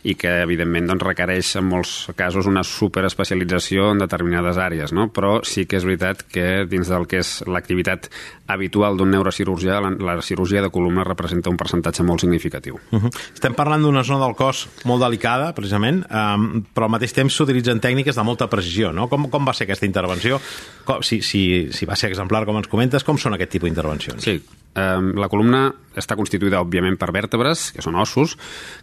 i 0.03 0.15
que, 0.15 0.41
evidentment, 0.43 0.87
doncs, 0.87 1.03
requereix 1.03 1.55
en 1.55 1.65
molts 1.65 2.09
casos 2.15 2.45
una 2.45 2.63
superespecialització 2.63 3.91
en 3.91 3.99
determinades 3.99 4.57
àrees, 4.57 4.93
no? 4.93 5.11
però 5.13 5.43
sí 5.43 5.65
que 5.65 5.77
és 5.77 5.85
veritat 5.85 6.23
que 6.23 6.65
dins 6.65 6.87
del 6.87 7.07
que 7.07 7.19
és 7.19 7.43
l'activitat 7.47 8.09
habitual 8.47 8.97
d'un 8.97 9.11
neurocirurgià, 9.11 9.79
la, 9.83 9.91
la 10.15 10.21
cirurgia 10.21 10.61
de 10.63 10.71
columna 10.73 11.05
representa 11.07 11.51
un 11.51 11.57
percentatge 11.59 12.03
molt 12.03 12.23
significatiu. 12.23 12.79
Uh 12.91 13.01
-huh. 13.03 13.11
Estem 13.33 13.53
parlant 13.53 13.81
d'una 13.83 14.03
zona 14.03 14.25
del 14.25 14.35
cos 14.35 14.67
molt 14.85 15.03
delicada, 15.03 15.53
precisament, 15.53 16.05
um, 16.09 16.63
però 16.73 16.85
al 16.85 16.91
mateix 16.91 17.13
temps 17.13 17.33
s'utilitzen 17.33 17.79
tècniques 17.79 18.15
de 18.15 18.23
molta 18.23 18.47
precisió, 18.47 18.91
no? 18.91 19.07
Com, 19.07 19.29
com 19.29 19.45
va 19.45 19.53
ser 19.53 19.65
aquesta 19.65 19.85
intervenció? 19.85 20.39
Com, 20.85 21.01
si, 21.03 21.21
si, 21.21 21.67
si 21.71 21.85
va 21.85 21.95
ser 21.95 22.09
exemplar, 22.09 22.45
com 22.45 22.57
ens 22.57 22.67
comentes, 22.67 23.03
com 23.03 23.17
són 23.17 23.33
aquest 23.33 23.51
tipus 23.51 23.69
d'intervencions? 23.69 24.23
Sí, 24.23 24.41
la 24.77 25.29
columna 25.29 25.67
està 25.97 26.15
constituïda, 26.17 26.61
òbviament, 26.61 26.97
per 27.01 27.09
vèrtebres, 27.15 27.71
que 27.73 27.81
són 27.81 27.97
ossos, 27.97 28.35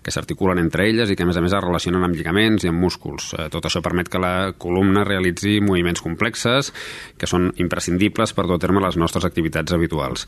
que 0.03 0.13
s'articulen 0.15 0.59
entre 0.59 0.89
elles 0.91 1.11
i 1.11 1.17
que, 1.17 1.23
a 1.23 1.29
més 1.29 1.39
a 1.39 1.43
més, 1.45 1.55
es 1.55 1.65
relacionen 1.65 2.03
amb 2.03 2.17
lligaments 2.19 2.67
i 2.67 2.71
amb 2.71 2.83
músculs. 2.83 3.31
Eh, 3.39 3.49
tot 3.55 3.69
això 3.69 3.83
permet 3.85 4.11
que 4.11 4.23
la 4.23 4.53
columna 4.59 5.05
realitzi 5.07 5.61
moviments 5.63 6.03
complexes 6.03 6.73
que 7.19 7.31
són 7.31 7.53
imprescindibles 7.63 8.35
per 8.35 8.49
dur 8.49 8.59
a 8.59 8.63
terme 8.63 8.83
les 8.83 8.99
nostres 8.99 9.27
activitats 9.29 9.77
habituals. 9.77 10.27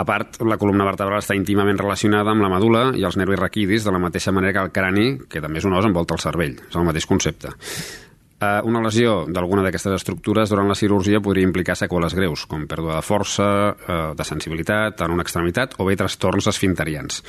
A 0.00 0.04
part, 0.06 0.38
la 0.46 0.56
columna 0.56 0.86
vertebral 0.86 1.20
està 1.20 1.34
íntimament 1.36 1.76
relacionada 1.80 2.32
amb 2.32 2.44
la 2.44 2.52
medula 2.52 2.86
i 2.96 3.02
els 3.04 3.18
nervis 3.20 3.40
raquidis, 3.42 3.84
de 3.84 3.92
la 3.92 4.00
mateixa 4.00 4.32
manera 4.32 4.54
que 4.54 4.62
el 4.68 4.72
crani, 4.72 5.08
que 5.28 5.42
també 5.42 5.60
és 5.60 5.66
un 5.68 5.74
os, 5.76 5.84
envolta 5.84 6.16
el 6.16 6.22
cervell. 6.22 6.56
És 6.70 6.78
el 6.78 6.86
mateix 6.86 7.08
concepte. 7.10 7.52
Eh, 8.40 8.60
una 8.64 8.80
lesió 8.80 9.26
d'alguna 9.28 9.60
d'aquestes 9.66 9.98
estructures 9.98 10.48
durant 10.48 10.68
la 10.70 10.78
cirurgia 10.78 11.20
podria 11.20 11.44
implicar 11.44 11.76
seqüeles 11.76 12.14
greus, 12.16 12.46
com 12.48 12.64
pèrdua 12.64 12.96
de 12.96 13.04
força, 13.04 13.48
eh, 13.76 13.98
de 14.16 14.24
sensibilitat 14.24 15.02
en 15.04 15.12
una 15.12 15.26
extremitat 15.26 15.76
o 15.76 15.84
bé 15.84 15.96
trastorns 16.00 16.48
esfinterians. 16.48 17.20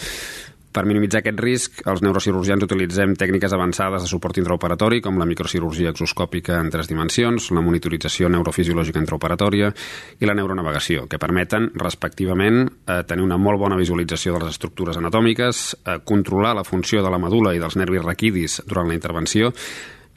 Per 0.71 0.85
minimitzar 0.87 1.19
aquest 1.19 1.39
risc, 1.43 1.81
els 1.91 1.99
neurocirurgians 1.99 2.63
utilitzem 2.63 3.17
tècniques 3.19 3.51
avançades 3.51 4.05
de 4.05 4.07
suport 4.07 4.39
intraoperatori, 4.39 5.01
com 5.03 5.19
la 5.19 5.27
microcirurgia 5.27 5.91
exoscòpica 5.91 6.61
en 6.63 6.71
tres 6.71 6.87
dimensions, 6.87 7.49
la 7.51 7.59
monitorització 7.65 8.31
neurofisiològica 8.31 9.03
intraoperatòria 9.03 9.73
i 10.21 10.29
la 10.29 10.37
neuronavegació, 10.39 11.09
que 11.11 11.19
permeten, 11.19 11.73
respectivament, 11.75 12.69
eh, 12.87 13.03
tenir 13.03 13.27
una 13.27 13.37
molt 13.37 13.59
bona 13.59 13.75
visualització 13.75 14.37
de 14.37 14.45
les 14.45 14.55
estructures 14.55 14.95
anatòmiques, 14.95 15.75
eh, 15.83 15.99
controlar 16.05 16.55
la 16.55 16.63
funció 16.63 17.03
de 17.03 17.09
la 17.11 17.19
medula 17.19 17.53
i 17.53 17.59
dels 17.59 17.75
nervis 17.75 18.05
raquidis 18.05 18.61
durant 18.65 18.87
la 18.87 18.95
intervenció 18.95 19.51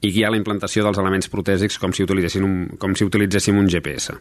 i 0.05 0.13
guiar 0.13 0.35
la 0.35 0.41
implantació 0.41 0.85
dels 0.85 1.01
elements 1.01 1.33
protèsics 1.33 1.81
com 1.81 1.97
si, 1.97 2.05
utilitzessin 2.05 2.45
un, 2.45 2.55
com 2.81 2.95
si 2.97 3.09
utilitzéssim 3.09 3.59
un 3.59 3.71
GPS. 3.71 4.19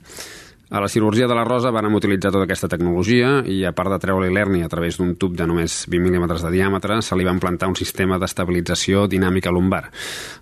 A 0.74 0.80
la 0.82 0.88
cirurgia 0.88 1.28
de 1.28 1.36
la 1.38 1.44
rosa 1.46 1.70
van 1.70 1.86
utilitzar 1.94 2.32
tota 2.32 2.48
aquesta 2.48 2.70
tecnologia 2.72 3.44
i, 3.46 3.60
a 3.68 3.74
part 3.78 3.92
de 3.94 4.00
treure 4.02 4.32
l'herni 4.34 4.64
a 4.66 4.70
través 4.72 4.98
d'un 4.98 5.12
tub 5.22 5.36
de 5.38 5.46
només 5.46 5.84
20 5.92 6.10
mm 6.10 6.26
de 6.32 6.52
diàmetre, 6.56 6.98
se 7.06 7.18
li 7.20 7.28
va 7.28 7.36
implantar 7.36 7.70
un 7.70 7.78
sistema 7.78 8.18
d'estabilització 8.18 9.06
dinàmica 9.12 9.54
lumbar, 9.54 9.84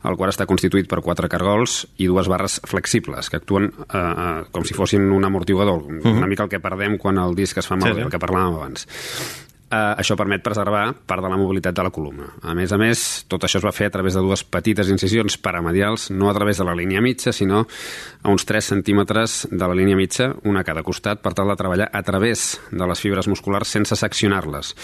el 0.07 0.15
qual 0.15 0.31
està 0.31 0.47
constituït 0.47 0.87
per 0.87 1.01
quatre 1.03 1.27
cargols 1.27 1.81
i 1.97 2.07
dues 2.07 2.31
barres 2.31 2.61
flexibles, 2.63 3.27
que 3.27 3.41
actuen 3.41 3.73
eh, 3.73 3.99
eh, 3.99 4.31
com 4.55 4.63
si 4.63 4.77
fossin 4.77 5.09
un 5.11 5.25
amortiguador, 5.25 5.83
uh 5.83 5.99
-huh. 5.99 6.17
una 6.17 6.27
mica 6.27 6.43
el 6.43 6.49
que 6.49 6.63
perdem 6.63 6.97
quan 6.97 7.17
el 7.17 7.35
disc 7.35 7.57
es 7.57 7.67
fa 7.67 7.75
mal, 7.75 7.91
sí, 7.91 7.95
sí. 7.95 8.01
el 8.01 8.11
que 8.11 8.19
parlàvem 8.19 8.55
abans 8.55 8.87
eh, 9.71 10.01
això 10.01 10.17
permet 10.19 10.43
preservar 10.43 10.83
part 11.07 11.23
de 11.23 11.31
la 11.31 11.39
mobilitat 11.39 11.75
de 11.75 11.85
la 11.85 11.91
columna. 11.93 12.27
A 12.43 12.55
més 12.57 12.71
a 12.71 12.79
més, 12.81 13.23
tot 13.31 13.43
això 13.47 13.61
es 13.61 13.65
va 13.65 13.73
fer 13.75 13.87
a 13.89 13.93
través 13.93 14.17
de 14.17 14.23
dues 14.23 14.43
petites 14.43 14.91
incisions 14.91 15.37
paramedials, 15.41 16.09
no 16.11 16.29
a 16.29 16.35
través 16.37 16.59
de 16.59 16.67
la 16.67 16.75
línia 16.77 17.01
mitja, 17.01 17.33
sinó 17.33 17.65
a 18.21 18.29
uns 18.29 18.45
3 18.45 18.71
centímetres 18.75 19.47
de 19.51 19.61
la 19.67 19.77
línia 19.77 19.97
mitja, 19.97 20.31
una 20.43 20.61
a 20.61 20.67
cada 20.67 20.83
costat, 20.83 21.21
per 21.21 21.33
tal 21.33 21.51
de 21.51 21.57
treballar 21.59 21.89
a 21.91 22.03
través 22.03 22.59
de 22.71 22.87
les 22.87 22.99
fibres 22.99 23.27
musculars 23.31 23.71
sense 23.71 23.95
seccionar-les. 23.95 24.75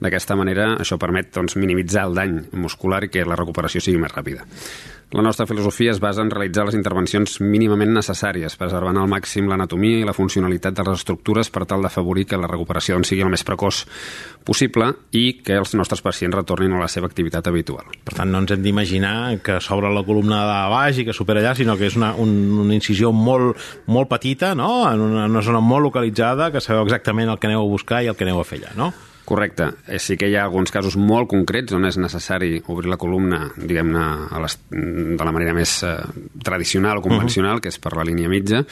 D'aquesta 0.00 0.36
manera, 0.36 0.74
això 0.80 0.98
permet 1.00 1.32
doncs, 1.34 1.56
minimitzar 1.56 2.08
el 2.08 2.18
dany 2.18 2.40
muscular 2.52 3.04
i 3.04 3.12
que 3.12 3.24
la 3.26 3.38
recuperació 3.40 3.82
sigui 3.82 4.00
més 4.02 4.12
ràpida. 4.14 4.44
La 5.14 5.22
nostra 5.22 5.46
filosofia 5.46 5.92
es 5.92 6.00
basa 6.00 6.22
en 6.22 6.30
realitzar 6.32 6.64
les 6.66 6.74
intervencions 6.74 7.36
mínimament 7.38 7.92
necessàries, 7.94 8.56
preservant 8.58 8.96
al 8.98 9.06
màxim 9.06 9.46
l'anatomia 9.46 10.00
i 10.00 10.08
la 10.08 10.14
funcionalitat 10.16 10.74
de 10.74 10.82
les 10.88 11.04
estructures 11.04 11.52
per 11.54 11.62
tal 11.70 11.86
d'afavorir 11.86 12.24
que 12.32 12.40
la 12.42 12.48
recuperació 12.50 12.98
en 12.98 13.06
sigui 13.06 13.22
el 13.22 13.30
més 13.30 13.46
precoç 13.46 13.84
possible 14.42 14.90
i 15.14 15.38
que 15.46 15.54
els 15.60 15.76
nostres 15.78 16.02
pacients 16.02 16.34
retornin 16.34 16.74
a 16.74 16.82
la 16.82 16.90
seva 16.90 17.06
activitat 17.06 17.46
habitual. 17.46 17.94
Per 18.02 18.16
tant, 18.18 18.34
no 18.34 18.42
ens 18.42 18.56
hem 18.56 18.66
d'imaginar 18.66 19.14
que 19.38 19.60
s'obre 19.62 19.94
la 19.94 20.02
columna 20.02 20.42
de 20.50 20.60
baix 20.74 20.98
i 20.98 21.06
que 21.06 21.14
supera 21.14 21.44
allà, 21.44 21.54
sinó 21.54 21.78
que 21.78 21.86
és 21.86 21.94
una, 21.94 22.10
un, 22.18 22.34
una 22.66 22.74
incisió 22.74 23.14
molt, 23.14 23.54
molt 23.86 24.10
petita, 24.10 24.56
no? 24.58 24.82
en 24.90 24.98
una, 25.12 25.30
una 25.30 25.46
zona 25.46 25.62
molt 25.62 25.92
localitzada, 25.92 26.50
que 26.50 26.58
sabeu 26.58 26.82
exactament 26.88 27.30
el 27.30 27.38
que 27.38 27.52
aneu 27.52 27.62
a 27.62 27.74
buscar 27.78 28.02
i 28.02 28.10
el 28.10 28.18
que 28.18 28.26
aneu 28.26 28.42
a 28.42 28.50
fer 28.50 28.64
allà, 28.64 28.74
no? 28.82 28.90
Correcte. 29.24 29.70
Eh, 29.88 29.98
sí 29.98 30.18
que 30.20 30.28
hi 30.28 30.36
ha 30.36 30.44
alguns 30.44 30.72
casos 30.74 30.98
molt 31.00 31.30
concrets 31.32 31.72
on 31.72 31.88
és 31.88 31.96
necessari 31.96 32.58
obrir 32.68 32.90
la 32.92 33.00
columna, 33.00 33.46
diguem-ne, 33.56 34.04
de 34.70 35.24
la 35.24 35.32
manera 35.32 35.54
més 35.56 35.78
eh, 35.82 35.96
tradicional 36.44 37.00
o 37.00 37.02
convencional, 37.02 37.56
uh 37.56 37.58
-huh. 37.58 37.62
que 37.62 37.68
és 37.68 37.78
per 37.78 37.96
la 37.96 38.04
línia 38.04 38.28
mitja, 38.28 38.64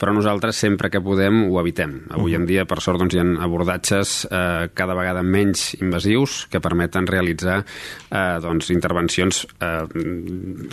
però 0.00 0.14
nosaltres 0.16 0.56
sempre 0.56 0.88
que 0.88 1.02
podem 1.04 1.44
ho 1.50 1.60
evitem. 1.60 1.92
Avui 2.16 2.34
en 2.34 2.46
dia, 2.48 2.64
per 2.64 2.80
sort, 2.80 2.98
doncs, 2.98 3.14
hi 3.14 3.20
ha 3.20 3.44
abordatges 3.44 4.26
eh, 4.30 4.70
cada 4.74 4.94
vegada 4.96 5.22
menys 5.22 5.74
invasius 5.80 6.46
que 6.50 6.60
permeten 6.60 7.06
realitzar 7.06 7.58
eh, 7.60 8.38
doncs, 8.40 8.70
intervencions 8.70 9.46
eh, 9.60 9.84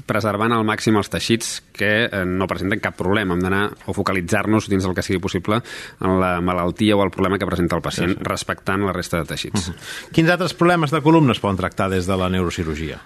preservant 0.07 0.53
al 0.53 0.65
màxim 0.67 0.95
els 0.95 1.09
teixits 1.09 1.63
que 1.75 1.91
eh, 2.05 2.24
no 2.25 2.47
presenten 2.47 2.79
cap 2.83 2.95
problema. 2.95 3.36
Hem 3.36 3.43
d'anar 3.43 3.63
o 3.88 3.93
focalitzar-nos 3.93 4.69
dins 4.69 4.83
del 4.88 4.95
que 4.95 5.03
sigui 5.03 5.19
possible 5.19 5.59
en 6.00 6.19
la 6.21 6.39
malaltia 6.41 6.95
o 6.95 7.03
el 7.03 7.12
problema 7.12 7.38
que 7.38 7.45
presenta 7.45 7.75
el 7.75 7.81
pacient, 7.81 8.15
sí, 8.15 8.19
sí. 8.19 8.24
respectant 8.24 8.86
la 8.86 8.93
resta 8.95 9.06
de 9.15 9.23
teixits. 9.25 9.71
Quins 10.15 10.29
altres 10.33 10.55
problemes 10.57 10.91
de 10.91 11.01
columna 11.01 11.35
es 11.35 11.43
poden 11.43 11.59
tractar 11.59 11.89
des 11.93 12.09
de 12.09 12.17
la 12.19 12.29
neurocirurgia? 12.33 12.99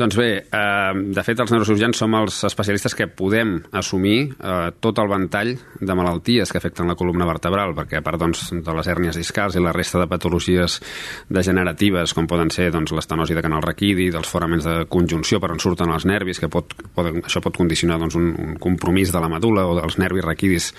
Doncs 0.00 0.16
bé, 0.16 0.28
eh, 0.48 0.92
de 1.12 1.22
fet 1.26 1.40
els 1.42 1.50
neurocirurgians 1.52 1.98
som 2.00 2.14
els 2.16 2.38
especialistes 2.48 2.94
que 2.96 3.04
podem 3.04 3.58
assumir 3.76 4.30
eh, 4.32 4.70
tot 4.80 4.96
el 5.02 5.10
ventall 5.10 5.50
de 5.76 5.96
malalties 5.98 6.48
que 6.48 6.56
afecten 6.56 6.88
la 6.88 6.94
columna 6.96 7.26
vertebral, 7.28 7.74
perquè 7.76 7.98
a 7.98 8.04
part 8.06 8.16
doncs, 8.22 8.46
de 8.64 8.76
les 8.78 8.88
hèrnies 8.88 9.18
discals 9.20 9.58
i 9.58 9.60
la 9.60 9.74
resta 9.76 10.00
de 10.00 10.06
patologies 10.08 10.78
degeneratives, 11.28 12.14
com 12.16 12.28
poden 12.30 12.48
ser 12.48 12.70
doncs, 12.72 12.94
l'estenosi 12.96 13.36
de 13.36 13.42
canal 13.44 13.60
raquidi, 13.60 14.06
dels 14.14 14.30
foraments 14.32 14.64
de 14.64 14.86
conjunció 14.88 15.36
per 15.42 15.50
on 15.52 15.60
surten 15.60 15.92
els 15.92 16.08
nervis, 16.08 16.40
que 16.40 16.48
pot, 16.48 16.72
poden, 16.96 17.20
això 17.20 17.44
pot 17.44 17.60
condicionar 17.60 18.00
doncs, 18.00 18.16
un, 18.16 18.32
un 18.40 18.56
compromís 18.56 19.12
de 19.12 19.20
la 19.20 19.28
medula 19.28 19.66
o 19.68 19.76
dels 19.82 20.00
nervis 20.00 20.24
raquidis 20.24 20.70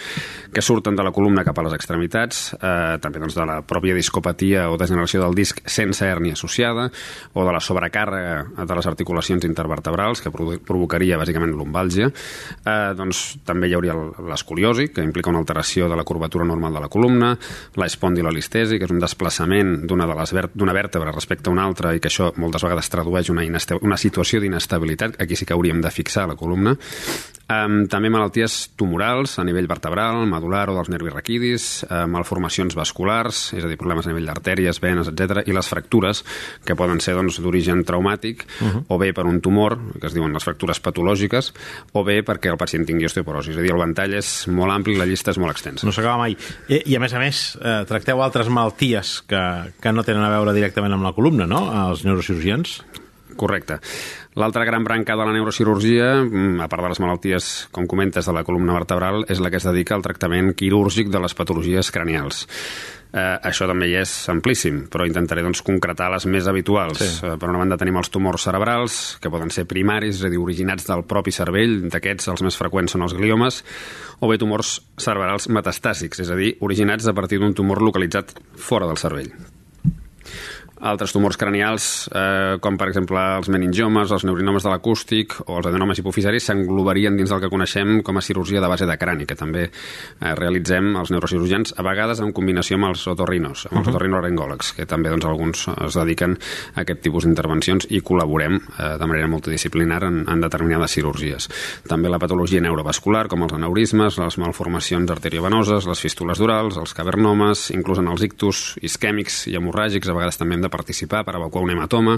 que 0.50 0.66
surten 0.66 0.98
de 0.98 1.06
la 1.06 1.14
columna 1.14 1.46
cap 1.46 1.62
a 1.62 1.68
les 1.68 1.78
extremitats, 1.78 2.42
eh, 2.58 2.98
també 3.06 3.22
doncs, 3.22 3.38
de 3.38 3.46
la 3.46 3.62
pròpia 3.62 3.94
discopatia 3.94 4.66
o 4.74 4.82
degeneració 4.82 5.22
del 5.28 5.38
disc 5.38 5.62
sense 5.70 6.10
hèrnia 6.10 6.34
associada, 6.34 6.90
o 7.38 7.46
de 7.46 7.54
la 7.54 7.62
sobrecàrrega 7.62 8.66
de 8.66 8.82
les 8.82 8.90
articulacions 8.90 9.11
articulacions 9.12 9.46
intervertebrals, 9.46 10.22
que 10.22 10.32
provocaria 10.32 11.20
bàsicament 11.20 11.54
lumbàlgia. 11.56 12.10
Eh, 12.64 12.94
doncs 12.98 13.42
també 13.46 13.68
hi 13.68 13.76
hauria 13.76 13.96
l'escoliosi, 14.32 14.90
que 14.94 15.04
implica 15.04 15.30
una 15.30 15.42
alteració 15.44 15.90
de 15.90 15.98
la 16.00 16.06
curvatura 16.08 16.46
normal 16.46 16.74
de 16.74 16.84
la 16.84 16.90
columna, 16.90 17.34
la 17.76 17.90
espondilolistesi, 17.90 18.80
que 18.80 18.88
és 18.88 18.94
un 18.94 19.02
desplaçament 19.04 19.86
d'una 19.88 20.08
de 20.08 20.16
les 20.16 20.36
d'una 20.56 20.74
vèrtebra 20.74 21.12
respecte 21.12 21.50
a 21.50 21.54
una 21.54 21.66
altra 21.66 21.94
i 21.94 22.00
que 22.00 22.10
això 22.10 22.32
moltes 22.38 22.64
vegades 22.64 22.90
tradueix 22.90 23.30
una, 23.30 23.44
una 23.82 23.98
situació 23.98 24.40
d'inestabilitat, 24.42 25.20
aquí 25.22 25.36
sí 25.36 25.46
que 25.46 25.54
hauríem 25.54 25.82
de 25.82 25.92
fixar 25.92 26.28
la 26.28 26.40
columna. 26.40 26.78
Um, 27.52 27.86
també 27.92 28.12
malalties 28.14 28.72
tumorals 28.80 29.34
a 29.42 29.46
nivell 29.48 29.68
vertebral, 29.68 30.22
medular 30.30 30.68
o 30.72 30.76
dels 30.78 30.92
nervis 30.94 31.16
raquidis, 31.16 31.66
uh, 31.88 32.06
malformacions 32.08 32.76
vasculars, 32.78 33.42
és 33.58 33.66
a 33.66 33.72
dir, 33.72 33.80
problemes 33.82 34.08
a 34.08 34.12
nivell 34.12 34.30
d'artèries, 34.30 34.80
venes, 34.84 35.10
etc 35.12 35.44
i 35.50 35.56
les 35.56 35.68
fractures, 35.68 36.24
que 36.66 36.78
poden 36.80 37.02
ser 37.04 37.16
doncs, 37.18 37.42
d'origen 37.42 37.84
traumàtic, 37.88 38.46
uh 38.62 38.68
-huh. 38.68 38.84
o 38.88 38.98
bé 38.98 39.12
per 39.14 39.26
un 39.26 39.42
tumor, 39.42 39.78
que 40.00 40.08
es 40.08 40.14
diuen 40.14 40.34
les 40.34 40.44
fractures 40.44 40.80
patològiques, 40.80 41.54
o 41.94 42.04
bé 42.04 42.24
perquè 42.24 42.52
el 42.52 42.58
pacient 42.58 42.86
tingui 42.86 43.06
osteoporosi. 43.06 43.52
És 43.52 43.58
a 43.58 43.62
dir, 43.62 43.72
el 43.72 43.80
ventall 43.80 44.14
és 44.14 44.48
molt 44.48 44.72
ampli 44.72 44.94
i 44.94 44.98
la 44.98 45.06
llista 45.06 45.32
és 45.32 45.38
molt 45.38 45.52
extensa. 45.52 45.86
No 45.86 45.92
s'acaba 45.92 46.18
mai. 46.18 46.38
I, 46.68 46.82
I, 46.86 46.96
a 46.96 47.00
més 47.00 47.14
a 47.14 47.20
més, 47.20 47.58
eh, 47.62 47.86
tracteu 47.86 48.22
altres 48.22 48.48
malalties 48.48 49.24
que, 49.28 49.74
que 49.82 49.92
no 49.92 50.04
tenen 50.04 50.24
a 50.24 50.30
veure 50.30 50.54
directament 50.54 50.94
amb 50.94 51.04
la 51.04 51.14
columna, 51.14 51.48
no?, 51.48 51.90
els 51.90 52.06
neurocirurgians? 52.06 52.82
Correcte. 53.36 53.80
L'altra 54.40 54.64
gran 54.66 54.86
branca 54.88 55.18
de 55.18 55.26
la 55.26 55.34
neurocirurgia, 55.36 56.24
mm, 56.24 56.62
a 56.62 56.70
part 56.72 56.84
de 56.84 56.90
les 56.94 57.02
malalties, 57.04 57.52
com 57.72 57.88
comentes, 57.88 58.26
de 58.26 58.34
la 58.34 58.44
columna 58.44 58.74
vertebral, 58.74 59.26
és 59.28 59.40
la 59.40 59.50
que 59.50 59.58
es 59.58 59.68
dedica 59.68 59.96
al 59.96 60.02
tractament 60.02 60.54
quirúrgic 60.56 61.10
de 61.10 61.20
les 61.20 61.34
patologies 61.34 61.92
cranials. 61.92 62.48
Eh, 63.12 63.38
això 63.44 63.66
també 63.68 63.90
hi 63.90 63.98
és 64.00 64.12
amplíssim, 64.32 64.86
però 64.88 65.04
intentaré 65.04 65.44
doncs, 65.44 65.60
concretar 65.68 66.08
les 66.14 66.26
més 66.32 66.48
habituals. 66.48 67.02
Sí. 67.02 67.26
Eh, 67.28 67.36
per 67.36 67.50
una 67.52 67.60
banda 67.60 67.78
tenim 67.78 67.98
els 68.00 68.10
tumors 68.10 68.46
cerebrals, 68.48 69.18
que 69.20 69.30
poden 69.30 69.52
ser 69.52 69.66
primaris, 69.68 70.22
és 70.22 70.24
a 70.24 70.32
dir, 70.32 70.40
originats 70.40 70.88
del 70.88 71.04
propi 71.04 71.34
cervell, 71.36 71.90
d'aquests 71.92 72.32
els 72.32 72.46
més 72.48 72.56
freqüents 72.56 72.96
són 72.96 73.04
els 73.04 73.16
gliomes, 73.18 73.64
o 74.22 74.32
bé 74.32 74.40
tumors 74.40 74.78
cerebrals 74.96 75.50
metastàsics, 75.52 76.24
és 76.24 76.32
a 76.32 76.40
dir, 76.40 76.56
originats 76.62 77.08
a 77.08 77.14
partir 77.18 77.42
d'un 77.42 77.54
tumor 77.54 77.84
localitzat 77.84 78.32
fora 78.56 78.88
del 78.88 79.02
cervell. 79.02 79.34
Altres 80.82 81.14
tumors 81.14 81.38
cranials, 81.38 82.10
eh, 82.10 82.58
com 82.58 82.74
per 82.74 82.88
exemple 82.90 83.22
els 83.38 83.50
meningiomes, 83.54 84.10
els 84.10 84.24
neurinomes 84.26 84.64
de 84.66 84.72
l'acústic 84.72 85.36
o 85.46 85.60
els 85.60 85.68
adenomes 85.70 86.00
hipofisaris, 86.02 86.48
s'englobarien 86.50 87.14
dins 87.18 87.30
del 87.30 87.40
que 87.44 87.52
coneixem 87.54 88.00
com 88.02 88.18
a 88.18 88.24
cirurgia 88.26 88.62
de 88.62 88.68
base 88.68 88.88
de 88.90 88.96
crani, 88.98 89.28
que 89.30 89.38
també 89.38 89.68
eh, 89.68 90.34
realitzem 90.40 90.96
els 90.98 91.12
neurocirurgians, 91.14 91.76
a 91.78 91.86
vegades 91.86 92.24
en 92.26 92.34
combinació 92.34 92.80
amb 92.80 92.90
els 92.90 93.06
otorrinos, 93.14 93.68
amb 93.70 93.78
els 93.78 93.86
uh 93.86 93.92
-huh. 93.92 93.94
otorrinolaringòlegs, 93.94 94.74
que 94.74 94.88
també 94.88 95.10
doncs, 95.10 95.26
alguns 95.26 95.68
es 95.68 95.94
dediquen 95.94 96.38
a 96.74 96.82
aquest 96.82 97.02
tipus 97.02 97.26
d'intervencions 97.26 97.86
i 97.92 98.02
col·laborem 98.02 98.58
eh, 98.58 98.98
de 98.98 99.06
manera 99.06 99.28
multidisciplinar 99.28 100.04
en, 100.04 100.26
en 100.28 100.42
determinades 100.42 100.92
cirurgies. 100.92 101.48
També 101.88 102.10
la 102.10 102.18
patologia 102.18 102.60
neurovascular, 102.60 103.28
com 103.28 103.44
els 103.44 103.54
aneurismes, 103.54 104.18
les 104.18 104.38
malformacions 104.38 105.12
arteriovenoses, 105.12 105.86
les 105.86 106.00
fístules 106.00 106.40
durals, 106.40 106.78
els 106.78 106.94
cavernomes, 106.94 107.70
inclús 107.70 108.00
en 108.00 108.08
els 108.08 108.24
ictus 108.24 108.80
isquèmics 108.82 109.46
i 109.48 109.56
hemorràgics, 109.56 110.10
a 110.10 110.14
vegades 110.14 110.38
també 110.38 110.56
hem 110.56 110.62
de 110.62 110.71
participar 110.72 111.26
per 111.28 111.36
evacuar 111.40 111.66
un 111.68 111.76
hematoma 111.76 112.18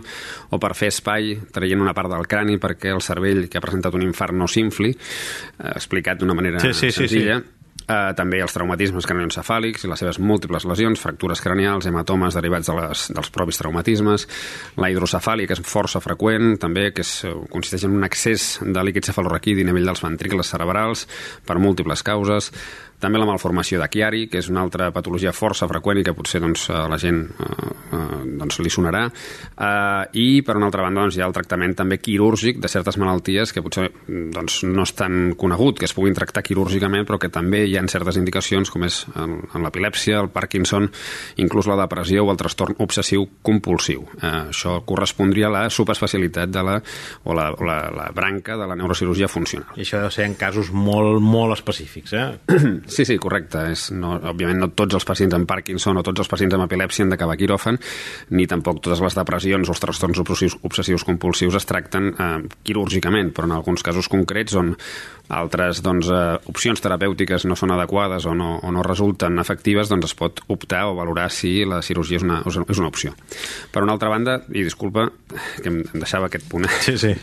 o 0.50 0.62
per 0.62 0.74
fer 0.78 0.92
espai 0.94 1.36
traient 1.54 1.82
una 1.82 1.96
part 1.98 2.12
del 2.14 2.30
crani 2.30 2.60
perquè 2.62 2.94
el 2.94 3.04
cervell 3.04 3.48
que 3.50 3.60
ha 3.60 3.66
presentat 3.66 3.98
un 3.98 4.06
infart 4.06 4.38
no 4.38 4.48
s'infli, 4.48 4.94
eh, 4.94 5.74
explicat 5.74 6.22
d'una 6.22 6.38
manera 6.38 6.64
sí, 6.64 6.74
sí, 6.74 6.94
senzilla. 6.94 7.42
Sí, 7.42 7.50
sí. 7.50 7.60
Uh, 7.84 8.14
també 8.16 8.38
els 8.40 8.54
traumatismes 8.56 9.04
cranioencefàlics 9.04 9.84
i 9.84 9.90
les 9.92 10.00
seves 10.00 10.16
múltiples 10.24 10.64
lesions, 10.70 11.02
fractures 11.04 11.42
cranials, 11.44 11.84
hematomes 11.90 12.38
derivats 12.38 12.70
de 12.70 12.76
les, 12.78 13.02
dels 13.12 13.32
propis 13.36 13.60
traumatismes, 13.60 14.24
la 14.80 14.88
hidrocefàlia, 14.94 15.50
que 15.50 15.58
és 15.58 15.64
força 15.68 16.00
freqüent, 16.00 16.54
també, 16.64 16.86
que 16.96 17.04
és, 17.04 17.12
consisteix 17.52 17.84
en 17.90 17.98
un 17.98 18.08
excés 18.08 18.46
de 18.64 18.86
líquid 18.88 19.10
cefalorraquidi 19.10 19.66
a 19.66 19.72
nivell 19.74 19.92
dels 19.92 20.04
ventricles 20.06 20.54
cerebrals 20.56 21.04
per 21.44 21.60
múltiples 21.60 22.06
causes, 22.08 22.54
també 23.04 23.20
la 23.20 23.28
malformació 23.28 23.82
de 23.82 23.90
Chiari, 23.92 24.26
que 24.32 24.40
és 24.40 24.50
una 24.52 24.64
altra 24.64 24.90
patologia 24.96 25.34
força 25.36 25.68
freqüent 25.70 26.00
i 26.00 26.06
que 26.08 26.16
potser 26.16 26.42
doncs, 26.44 26.70
la 26.72 27.00
gent 27.02 27.22
eh, 27.28 27.72
eh, 27.98 28.22
doncs, 28.40 28.60
li 28.64 28.72
sonarà. 28.72 29.04
Eh, 29.10 30.20
I, 30.24 30.28
per 30.46 30.56
una 30.60 30.70
altra 30.70 30.86
banda, 30.86 31.04
doncs, 31.04 31.18
hi 31.18 31.24
ha 31.24 31.28
el 31.28 31.36
tractament 31.36 31.76
també 31.80 32.00
quirúrgic 32.04 32.62
de 32.64 32.72
certes 32.72 32.98
malalties 33.02 33.54
que 33.54 33.64
potser 33.66 33.90
doncs, 34.08 34.62
no 34.70 34.88
és 34.88 34.96
tan 34.98 35.34
conegut, 35.40 35.82
que 35.82 35.90
es 35.90 35.96
puguin 35.96 36.16
tractar 36.16 36.46
quirúrgicament, 36.46 37.08
però 37.10 37.20
que 37.20 37.32
també 37.34 37.66
hi 37.68 37.78
ha 37.78 37.84
certes 37.92 38.18
indicacions, 38.20 38.72
com 38.72 38.86
és 38.88 39.02
en, 39.20 39.36
en 39.52 39.66
l'epilèpsia, 39.66 40.22
el 40.24 40.32
Parkinson, 40.34 40.88
inclús 41.44 41.68
la 41.68 41.78
depressió 41.82 42.24
o 42.24 42.32
el 42.32 42.40
trastorn 42.40 42.80
obsessiu 42.84 43.28
compulsiu. 43.44 44.06
Eh, 44.22 44.32
això 44.54 44.80
correspondria 44.88 45.50
a 45.50 45.54
la 45.54 45.64
subespecialitat 45.74 46.54
de 46.54 46.64
la, 46.64 46.78
o, 47.24 47.36
la, 47.36 47.50
o 47.52 47.68
la, 47.68 47.78
la 47.94 48.08
branca 48.16 48.58
de 48.60 48.70
la 48.70 48.78
neurocirurgia 48.80 49.28
funcional. 49.32 49.76
I 49.76 49.84
això 49.84 50.00
deu 50.04 50.14
ser 50.14 50.30
en 50.30 50.38
casos 50.40 50.72
molt, 50.72 51.20
molt 51.24 51.58
específics, 51.58 52.16
eh? 52.16 52.28
Sí, 52.94 53.06
sí, 53.10 53.18
correcte. 53.18 53.64
És, 53.74 53.88
no, 53.96 54.14
òbviament 54.34 54.60
no 54.62 54.70
tots 54.78 55.00
els 55.00 55.08
pacients 55.08 55.34
amb 55.34 55.50
Parkinson 55.50 55.98
o 55.98 56.06
tots 56.06 56.22
els 56.22 56.30
pacients 56.30 56.54
amb 56.54 56.68
epilèpsia 56.68 57.08
han 57.08 57.14
d'acabar 57.14 57.38
quiròfan, 57.40 57.80
ni 58.38 58.46
tampoc 58.50 58.84
totes 58.84 59.02
les 59.02 59.18
depressions 59.18 59.70
o 59.70 59.74
els 59.74 59.82
trastorns 59.82 60.22
obsessius, 60.22 60.60
obsessius 60.70 61.08
compulsius 61.08 61.58
es 61.58 61.66
tracten 61.70 62.12
eh, 62.14 62.32
quirúrgicament, 62.64 63.34
però 63.34 63.50
en 63.50 63.58
alguns 63.58 63.82
casos 63.86 64.12
concrets 64.12 64.54
on 64.60 64.76
altres 65.34 65.82
doncs, 65.84 66.10
eh, 66.12 66.38
opcions 66.52 66.82
terapèutiques 66.84 67.46
no 67.48 67.56
són 67.56 67.72
adequades 67.74 68.26
o 68.28 68.34
no, 68.36 68.58
o 68.62 68.72
no 68.76 68.84
resulten 68.86 69.40
efectives, 69.40 69.90
doncs 69.90 70.12
es 70.12 70.16
pot 70.18 70.44
optar 70.52 70.86
o 70.90 70.96
valorar 70.98 71.30
si 71.32 71.64
la 71.66 71.82
cirurgia 71.82 72.20
és 72.20 72.26
una, 72.26 72.42
és 72.44 72.80
una 72.80 72.90
opció. 72.90 73.14
Per 73.72 73.84
una 73.84 73.96
altra 73.96 74.12
banda, 74.12 74.38
i 74.52 74.66
disculpa 74.66 75.08
que 75.62 75.70
em 75.72 75.82
deixava 75.94 76.28
aquest 76.30 76.48
punt, 76.52 76.68
sí, 76.86 76.98
sí. 77.00 77.14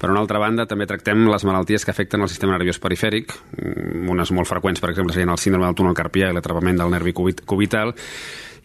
per 0.00 0.10
una 0.10 0.22
altra 0.24 0.40
banda 0.42 0.66
també 0.70 0.88
tractem 0.90 1.26
les 1.28 1.44
malalties 1.46 1.84
que 1.84 1.92
afecten 1.94 2.24
el 2.24 2.32
sistema 2.32 2.56
nerviós 2.56 2.80
perifèric, 2.82 3.34
mm, 3.58 4.08
unes 4.10 4.32
molt 4.36 4.48
freqüents, 4.48 4.80
per 4.80 4.92
exemple, 4.94 5.09
serien 5.12 5.32
el 5.32 5.40
síndrome 5.40 5.66
del 5.68 5.78
túnel 5.78 5.96
carpià 5.96 6.30
i 6.30 6.36
l'atrapament 6.36 6.78
del 6.80 6.94
nervi 6.94 7.14
cubital, 7.14 7.94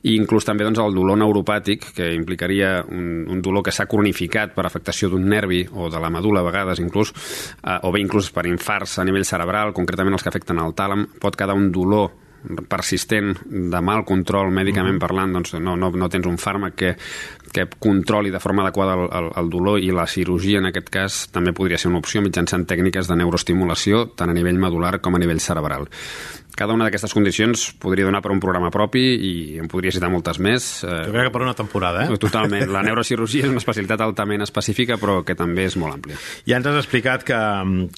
i 0.05 0.13
inclús 0.13 0.45
també 0.45 0.65
doncs, 0.67 0.79
el 0.83 0.93
dolor 0.93 1.17
neuropàtic, 1.17 1.87
que 1.97 2.11
implicaria 2.13 2.83
un, 2.85 3.23
un 3.31 3.41
dolor 3.41 3.65
que 3.65 3.73
s'ha 3.73 3.87
cronificat 3.89 4.53
per 4.53 4.67
afectació 4.67 5.09
d'un 5.09 5.25
nervi 5.29 5.63
o 5.73 5.89
de 5.89 6.01
la 6.01 6.11
medula 6.13 6.43
a 6.43 6.45
vegades 6.45 6.81
inclús, 6.83 7.13
eh, 7.63 7.79
o 7.81 7.91
bé 7.93 8.03
inclús 8.03 8.29
per 8.35 8.45
infarts 8.45 8.99
a 9.01 9.07
nivell 9.07 9.25
cerebral, 9.25 9.73
concretament 9.73 10.13
els 10.13 10.25
que 10.25 10.29
afecten 10.29 10.61
el 10.61 10.77
tàlam, 10.77 11.07
pot 11.21 11.37
quedar 11.37 11.57
un 11.57 11.71
dolor 11.73 12.13
persistent 12.69 13.33
de 13.45 13.81
mal 13.81 14.05
control 14.07 14.51
mèdicament 14.53 14.99
parlant, 15.01 15.33
doncs 15.37 15.55
no, 15.59 15.75
no, 15.79 15.91
no 15.91 16.09
tens 16.11 16.27
un 16.29 16.37
fàrmac 16.41 16.75
que, 16.79 16.93
que 17.55 17.67
controli 17.79 18.31
de 18.33 18.41
forma 18.43 18.63
adequada 18.63 18.95
el, 18.99 19.05
el, 19.19 19.29
el 19.41 19.49
dolor 19.53 19.79
i 19.83 19.91
la 19.95 20.07
cirurgia 20.07 20.61
en 20.61 20.69
aquest 20.71 20.91
cas 20.93 21.19
també 21.33 21.55
podria 21.55 21.79
ser 21.81 21.91
una 21.91 22.01
opció 22.03 22.23
mitjançant 22.25 22.67
tècniques 22.69 23.09
de 23.09 23.19
neuroestimulació 23.21 24.05
tant 24.15 24.31
a 24.31 24.37
nivell 24.37 24.59
medular 24.61 24.99
com 25.01 25.15
a 25.15 25.21
nivell 25.21 25.43
cerebral. 25.43 25.89
Cada 26.55 26.75
una 26.75 26.87
d'aquestes 26.87 27.11
condicions 27.11 27.65
podria 27.83 28.07
donar 28.07 28.21
per 28.23 28.31
un 28.31 28.39
programa 28.39 28.69
propi 28.71 29.03
i 29.03 29.33
en 29.59 29.67
podria 29.71 29.91
citar 29.91 30.07
moltes 30.13 30.39
més. 30.39 30.67
Eh, 30.87 31.01
jo 31.09 31.11
crec 31.11 31.27
que 31.27 31.33
per 31.35 31.43
una 31.43 31.55
temporada, 31.57 32.05
eh? 32.05 32.19
Totalment. 32.21 32.69
La 32.71 32.83
neurocirurgia 32.87 33.43
és 33.43 33.51
una 33.51 33.59
especialitat 33.59 34.05
altament 34.05 34.45
específica, 34.45 34.95
però 35.01 35.19
que 35.27 35.35
també 35.35 35.67
és 35.67 35.75
molt 35.81 35.97
àmplia. 35.97 36.19
Ja 36.47 36.61
ens 36.61 36.71
has 36.71 36.79
explicat 36.85 37.27
que, 37.27 37.41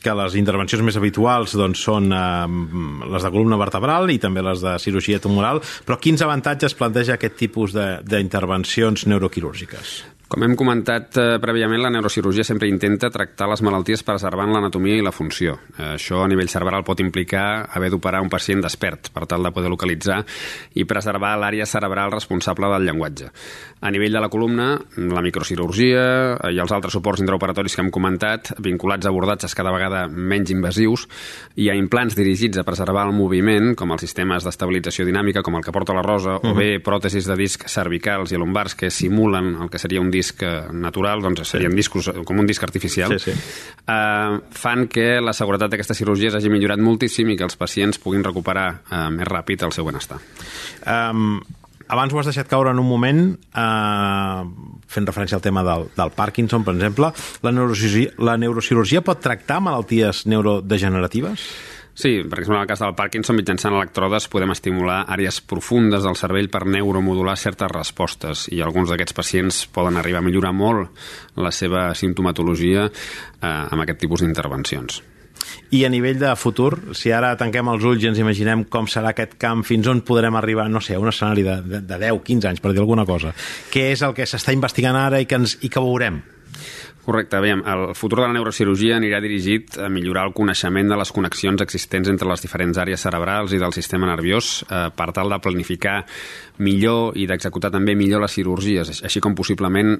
que 0.01 0.17
les 0.23 0.39
intervencions 0.41 0.85
més 0.89 0.97
habituals 0.97 1.53
doncs, 1.59 1.85
són 1.85 2.09
eh, 2.09 3.05
les 3.13 3.29
de 3.29 3.33
columna 3.33 3.61
vertebral 3.61 4.09
i 4.09 4.17
també 4.21 4.41
les 4.45 4.65
de 4.65 4.77
cirurgia 4.81 5.21
tumoral, 5.21 5.61
però 5.85 6.01
quins 6.01 6.25
avantatges 6.25 6.77
planteja 6.77 7.17
aquest 7.17 7.37
tipus 7.37 7.77
d'intervencions 7.77 9.05
neuroquirúrgiques? 9.05 9.99
Com 10.27 10.43
hem 10.43 10.57
comentat 10.59 11.15
eh, 11.15 11.25
prèviament, 11.39 11.79
la 11.79 11.89
neurocirurgia 11.93 12.43
sempre 12.43 12.67
intenta 12.67 13.07
tractar 13.07 13.45
les 13.47 13.61
malalties 13.63 14.01
preservant 14.03 14.49
l'anatomia 14.51 14.97
i 14.99 15.03
la 15.05 15.13
funció. 15.15 15.53
Eh, 15.77 15.93
això 15.93 16.19
a 16.19 16.27
nivell 16.27 16.49
cerebral 16.51 16.83
pot 16.83 16.99
implicar 16.99 17.69
haver 17.71 17.87
d'operar 17.93 18.19
un 18.25 18.27
pacient 18.27 18.59
despert 18.65 19.07
per 19.15 19.23
tal 19.31 19.47
de 19.47 19.53
poder 19.55 19.71
localitzar 19.71 20.17
i 20.75 20.83
preservar 20.83 21.37
l'àrea 21.39 21.63
cerebral 21.65 22.11
responsable 22.11 22.67
del 22.73 22.89
llenguatge. 22.89 23.29
A 23.79 23.91
nivell 23.93 24.17
de 24.17 24.23
la 24.25 24.27
columna, 24.27 24.73
la 24.97 25.23
microcirurgia 25.23 26.03
eh, 26.33 26.51
i 26.57 26.59
els 26.59 26.75
altres 26.75 26.97
suports 26.99 27.23
intraoperatoris 27.23 27.77
que 27.79 27.85
hem 27.85 27.93
comentat, 27.95 28.51
vinculats 28.59 29.07
a 29.07 29.13
abordatges 29.15 29.55
cada 29.55 29.71
vegada 29.71 30.03
menys 30.11 30.51
invasius, 30.51 31.07
i 31.55 31.69
a 31.71 31.77
implants 31.79 32.19
dirigits 32.19 32.59
a 32.59 32.67
preservar 32.67 33.07
el 33.07 33.15
moviment, 33.15 33.77
com 33.79 33.95
els 33.95 34.03
sistemes 34.03 34.43
d'estabilització 34.43 35.07
dinàmica, 35.07 35.45
com 35.45 35.55
el 35.55 35.63
que 35.63 35.71
porta 35.71 35.95
la 35.95 36.03
Rosa, 36.03 36.35
uh 36.35 36.43
-huh. 36.43 36.51
o 36.51 36.53
bé 36.53 36.83
pròtesis 36.83 37.31
de 37.31 37.39
disc 37.39 37.63
cervicals 37.69 38.33
i 38.33 38.35
lumbars 38.35 38.75
que 38.75 38.91
simulen 38.91 39.55
el 39.61 39.69
que 39.69 39.79
seria 39.79 40.01
un 40.01 40.11
disc 40.17 40.41
eh, 40.43 40.55
natural, 40.73 41.21
doncs 41.23 41.45
serien 41.47 41.73
sí. 41.75 41.81
discos 41.83 42.09
eh, 42.11 42.17
com 42.27 42.41
un 42.41 42.49
disc 42.49 42.65
artificial, 42.65 43.15
sí, 43.17 43.31
sí. 43.31 43.37
Uh, 43.87 44.41
fan 44.51 44.87
que 44.91 45.21
la 45.23 45.35
seguretat 45.37 45.71
d'aquestes 45.71 46.01
cirurgies 46.01 46.35
hagi 46.35 46.51
millorat 46.51 46.81
moltíssim 46.83 47.29
i 47.31 47.37
que 47.39 47.47
els 47.47 47.55
pacients 47.59 48.01
puguin 48.03 48.25
recuperar 48.25 48.67
uh, 48.89 49.07
més 49.13 49.29
ràpid 49.29 49.63
el 49.67 49.75
seu 49.75 49.87
benestar. 49.87 50.19
Um, 50.83 51.39
abans 51.87 52.13
ho 52.13 52.19
has 52.19 52.27
deixat 52.27 52.49
caure 52.51 52.71
en 52.73 52.81
un 52.81 52.87
moment 52.87 53.21
eh, 53.31 54.41
fent 54.91 55.07
referència 55.07 55.37
al 55.39 55.43
tema 55.43 55.63
del, 55.63 55.87
del 55.95 56.11
Parkinson, 56.15 56.65
per 56.67 56.75
exemple. 56.75 57.11
La 57.45 57.53
neurocirurgia, 57.55 58.13
la 58.27 58.35
neurocirurgia 58.39 59.03
pot 59.05 59.21
tractar 59.23 59.61
malalties 59.63 60.25
neurodegeneratives? 60.27 61.47
Sí, 61.97 62.21
per 62.29 62.43
exemple, 62.43 62.59
en 62.59 62.61
el 62.61 62.69
cas 62.69 62.83
del 62.83 62.93
Parkinson, 62.93 63.39
mitjançant 63.39 63.73
electrodes 63.73 64.27
podem 64.29 64.51
estimular 64.53 64.99
àrees 65.09 65.39
profundes 65.41 66.03
del 66.05 66.17
cervell 66.19 66.45
per 66.53 66.67
neuromodular 66.69 67.33
certes 67.41 67.71
respostes 67.73 68.43
i 68.53 68.61
alguns 68.61 68.91
d'aquests 68.93 69.17
pacients 69.17 69.63
poden 69.73 69.97
arribar 69.97 70.21
a 70.21 70.27
millorar 70.27 70.53
molt 70.53 70.93
la 71.41 71.49
seva 71.49 71.87
sintomatologia 71.97 72.85
eh, 72.85 73.49
amb 73.49 73.81
aquest 73.81 74.03
tipus 74.05 74.21
d'intervencions. 74.21 75.01
I 75.73 75.81
a 75.87 75.89
nivell 75.89 76.21
de 76.21 76.35
futur, 76.37 76.93
si 76.93 77.09
ara 77.09 77.33
tanquem 77.39 77.73
els 77.73 77.89
ulls 77.89 78.05
i 78.05 78.11
ens 78.13 78.21
imaginem 78.21 78.67
com 78.69 78.85
serà 78.85 79.15
aquest 79.15 79.33
camp, 79.41 79.65
fins 79.65 79.89
on 79.89 80.05
podrem 80.05 80.37
arribar, 80.37 80.69
no 80.69 80.85
sé, 80.85 80.93
a 80.93 81.01
un 81.01 81.09
escenari 81.09 81.49
de, 81.49 81.59
de, 81.65 81.81
de 81.81 82.01
10, 82.05 82.21
15 82.29 82.53
anys, 82.53 82.61
per 82.61 82.77
dir 82.77 82.85
alguna 82.85 83.09
cosa, 83.09 83.33
què 83.73 83.89
és 83.97 84.05
el 84.05 84.13
que 84.13 84.29
s'està 84.29 84.53
investigant 84.53 85.01
ara 85.01 85.17
i 85.17 85.25
que, 85.25 85.41
ens, 85.41 85.57
i 85.65 85.73
que 85.73 85.81
veurem? 85.81 86.21
Correcte, 87.07 87.39
veiem, 87.39 87.61
el 87.63 87.93
futur 87.95 88.17
de 88.19 88.25
la 88.25 88.33
neurocirurgia 88.35 88.97
anirà 88.99 89.21
dirigit 89.23 89.77
a 89.79 89.85
millorar 89.87 90.25
el 90.27 90.33
coneixement 90.35 90.89
de 90.91 90.95
les 90.99 91.11
connexions 91.15 91.61
existents 91.63 92.09
entre 92.11 92.27
les 92.27 92.41
diferents 92.43 92.75
àrees 92.83 93.05
cerebrals 93.05 93.53
i 93.55 93.59
del 93.61 93.71
sistema 93.71 94.09
nerviós 94.09 94.49
eh, 94.67 94.81
per 94.91 95.13
tal 95.15 95.31
de 95.31 95.37
planificar 95.39 96.01
millor 96.67 97.15
i 97.15 97.23
d'executar 97.29 97.71
també 97.71 97.95
millor 97.95 98.25
les 98.25 98.35
cirurgies, 98.35 98.91
així 99.07 99.23
com 99.23 99.37
possiblement 99.39 99.95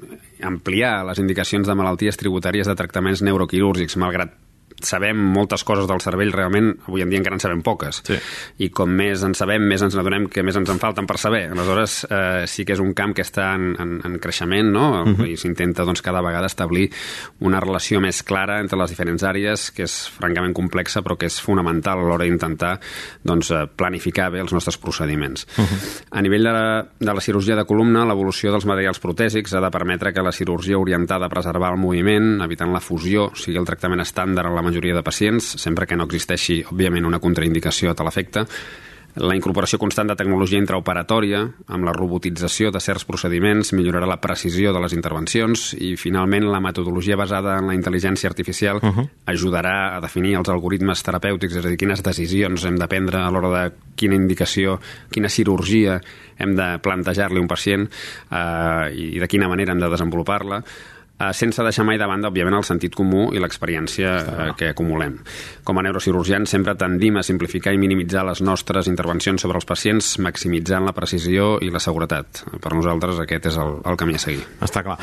ampliar 0.51 1.05
les 1.07 1.23
indicacions 1.23 1.71
de 1.71 1.77
malalties 1.79 2.19
tributàries 2.19 2.67
de 2.67 2.75
tractaments 2.75 3.23
neuroquirúrgics, 3.23 3.95
malgrat 4.03 4.35
sabem 4.83 5.17
moltes 5.17 5.63
coses 5.65 5.87
del 5.89 6.01
cervell, 6.03 6.31
realment 6.33 6.69
avui 6.85 7.01
en 7.01 7.09
dia 7.09 7.19
encara 7.19 7.37
en 7.37 7.41
sabem 7.41 7.61
poques. 7.65 8.01
Sí. 8.05 8.17
I 8.63 8.69
com 8.75 8.91
més 8.93 9.23
en 9.25 9.33
sabem, 9.37 9.63
més 9.67 9.81
ens 9.81 9.95
adonem 9.97 10.27
que 10.31 10.43
més 10.45 10.57
ens 10.59 10.69
en 10.69 10.79
falten 10.81 11.07
per 11.09 11.17
saber. 11.21 11.47
Aleshores, 11.51 11.99
eh, 12.09 12.45
sí 12.49 12.65
que 12.65 12.75
és 12.75 12.83
un 12.83 12.93
camp 12.97 13.15
que 13.17 13.25
està 13.25 13.49
en, 13.57 13.71
en, 13.81 13.95
en 14.05 14.17
creixement, 14.21 14.69
no? 14.71 14.85
Uh 15.01 15.05
mhm. 15.05 15.15
-huh. 15.15 15.31
I 15.33 15.37
s'intenta 15.37 15.83
doncs, 15.83 16.01
cada 16.01 16.21
vegada 16.21 16.47
establir 16.47 16.91
una 17.39 17.59
relació 17.59 17.99
més 17.99 18.23
clara 18.23 18.59
entre 18.59 18.77
les 18.77 18.89
diferents 18.89 19.23
àrees, 19.23 19.71
que 19.71 19.83
és 19.83 20.09
francament 20.09 20.53
complexa, 20.53 21.01
però 21.01 21.17
que 21.17 21.25
és 21.25 21.41
fonamental 21.41 21.99
a 21.99 22.03
l'hora 22.03 22.25
d'intentar 22.25 22.79
doncs, 23.23 23.51
eh, 23.51 23.67
planificar 23.75 24.31
bé 24.31 24.39
els 24.39 24.53
nostres 24.53 24.77
procediments. 24.77 25.47
Uh 25.57 25.61
mhm. 25.61 25.67
-huh. 25.67 26.03
A 26.11 26.21
nivell 26.21 26.43
de 26.43 26.51
la, 26.51 26.87
de 26.99 27.13
la 27.13 27.21
cirurgia 27.21 27.55
de 27.55 27.65
columna, 27.65 28.05
l'evolució 28.05 28.51
dels 28.51 28.65
materials 28.65 28.99
protèsics 28.99 29.53
ha 29.53 29.61
de 29.61 29.71
permetre 29.71 30.13
que 30.13 30.21
la 30.21 30.31
cirurgia 30.31 30.77
orientada 30.77 31.25
a 31.25 31.29
preservar 31.29 31.71
el 31.71 31.79
moviment, 31.79 32.41
evitant 32.41 32.71
la 32.71 32.79
fusió, 32.79 33.31
sigui 33.33 33.57
el 33.57 33.65
tractament 33.65 34.01
estàndard 34.01 34.47
en 34.47 34.55
la 34.55 34.66
majoria 34.67 34.97
de 34.97 35.05
pacients, 35.05 35.55
sempre 35.57 35.87
que 35.87 35.97
no 35.97 36.05
existeixi, 36.09 36.61
òbviament, 36.67 37.07
una 37.07 37.23
contraindicació 37.23 37.91
a 37.91 37.97
tal 37.97 38.11
efecte, 38.11 38.45
la 39.17 39.33
incorporació 39.33 39.79
constant 39.81 40.11
de 40.11 40.15
tecnologia 40.17 40.59
intraoperatòria, 40.61 41.39
amb 41.73 41.87
la 41.87 41.93
robotització 41.95 42.69
de 42.73 42.81
certs 42.83 43.05
procediments, 43.07 43.71
millorarà 43.73 44.05
la 44.09 44.19
precisió 44.21 44.73
de 44.73 44.81
les 44.83 44.93
intervencions 44.93 45.71
i, 45.73 45.95
finalment, 45.97 46.45
la 46.51 46.61
metodologia 46.61 47.17
basada 47.17 47.55
en 47.57 47.69
la 47.69 47.73
intel·ligència 47.77 48.29
artificial 48.29 48.77
uh 48.77 48.91
-huh. 48.91 49.07
ajudarà 49.25 49.97
a 49.97 50.01
definir 50.01 50.35
els 50.37 50.49
algoritmes 50.49 51.03
terapèutics, 51.03 51.55
és 51.55 51.65
a 51.65 51.69
dir, 51.69 51.77
quines 51.77 52.03
decisions 52.03 52.65
hem 52.65 52.75
de 52.75 52.87
prendre 52.87 53.17
a 53.17 53.31
l'hora 53.31 53.49
de 53.49 53.71
quina 53.95 54.15
indicació, 54.15 54.79
quina 55.09 55.29
cirurgia 55.29 56.01
hem 56.37 56.55
de 56.55 56.79
plantejar-li 56.79 57.37
a 57.37 57.41
un 57.41 57.47
pacient 57.47 57.89
eh, 58.31 58.93
i 58.93 59.19
de 59.19 59.27
quina 59.27 59.47
manera 59.47 59.71
hem 59.71 59.79
de 59.79 59.89
desenvolupar-la 59.89 60.63
eh, 61.19 61.33
sense 61.33 61.63
deixar 61.63 61.85
mai 61.85 61.97
de 61.97 62.07
banda, 62.07 62.29
òbviament, 62.31 62.57
el 62.57 62.65
sentit 62.67 62.95
comú 62.95 63.27
i 63.33 63.41
l'experiència 63.41 64.13
eh, 64.17 64.49
que 64.57 64.71
acumulem. 64.73 65.17
Com 65.67 65.79
a 65.79 65.83
neurocirurgians 65.85 66.49
sempre 66.49 66.75
tendim 66.79 67.17
a 67.17 67.25
simplificar 67.25 67.73
i 67.73 67.81
minimitzar 67.81 68.25
les 68.27 68.41
nostres 68.45 68.89
intervencions 68.91 69.41
sobre 69.43 69.59
els 69.59 69.67
pacients, 69.67 70.15
maximitzant 70.23 70.85
la 70.87 70.95
precisió 70.97 71.55
i 71.63 71.71
la 71.73 71.81
seguretat. 71.83 72.43
Per 72.61 72.73
nosaltres 72.75 73.21
aquest 73.23 73.49
és 73.51 73.59
el, 73.61 73.79
el 73.87 73.99
camí 73.99 74.17
a 74.17 74.21
seguir. 74.21 74.45
Està 74.63 74.83
clar. 74.85 74.97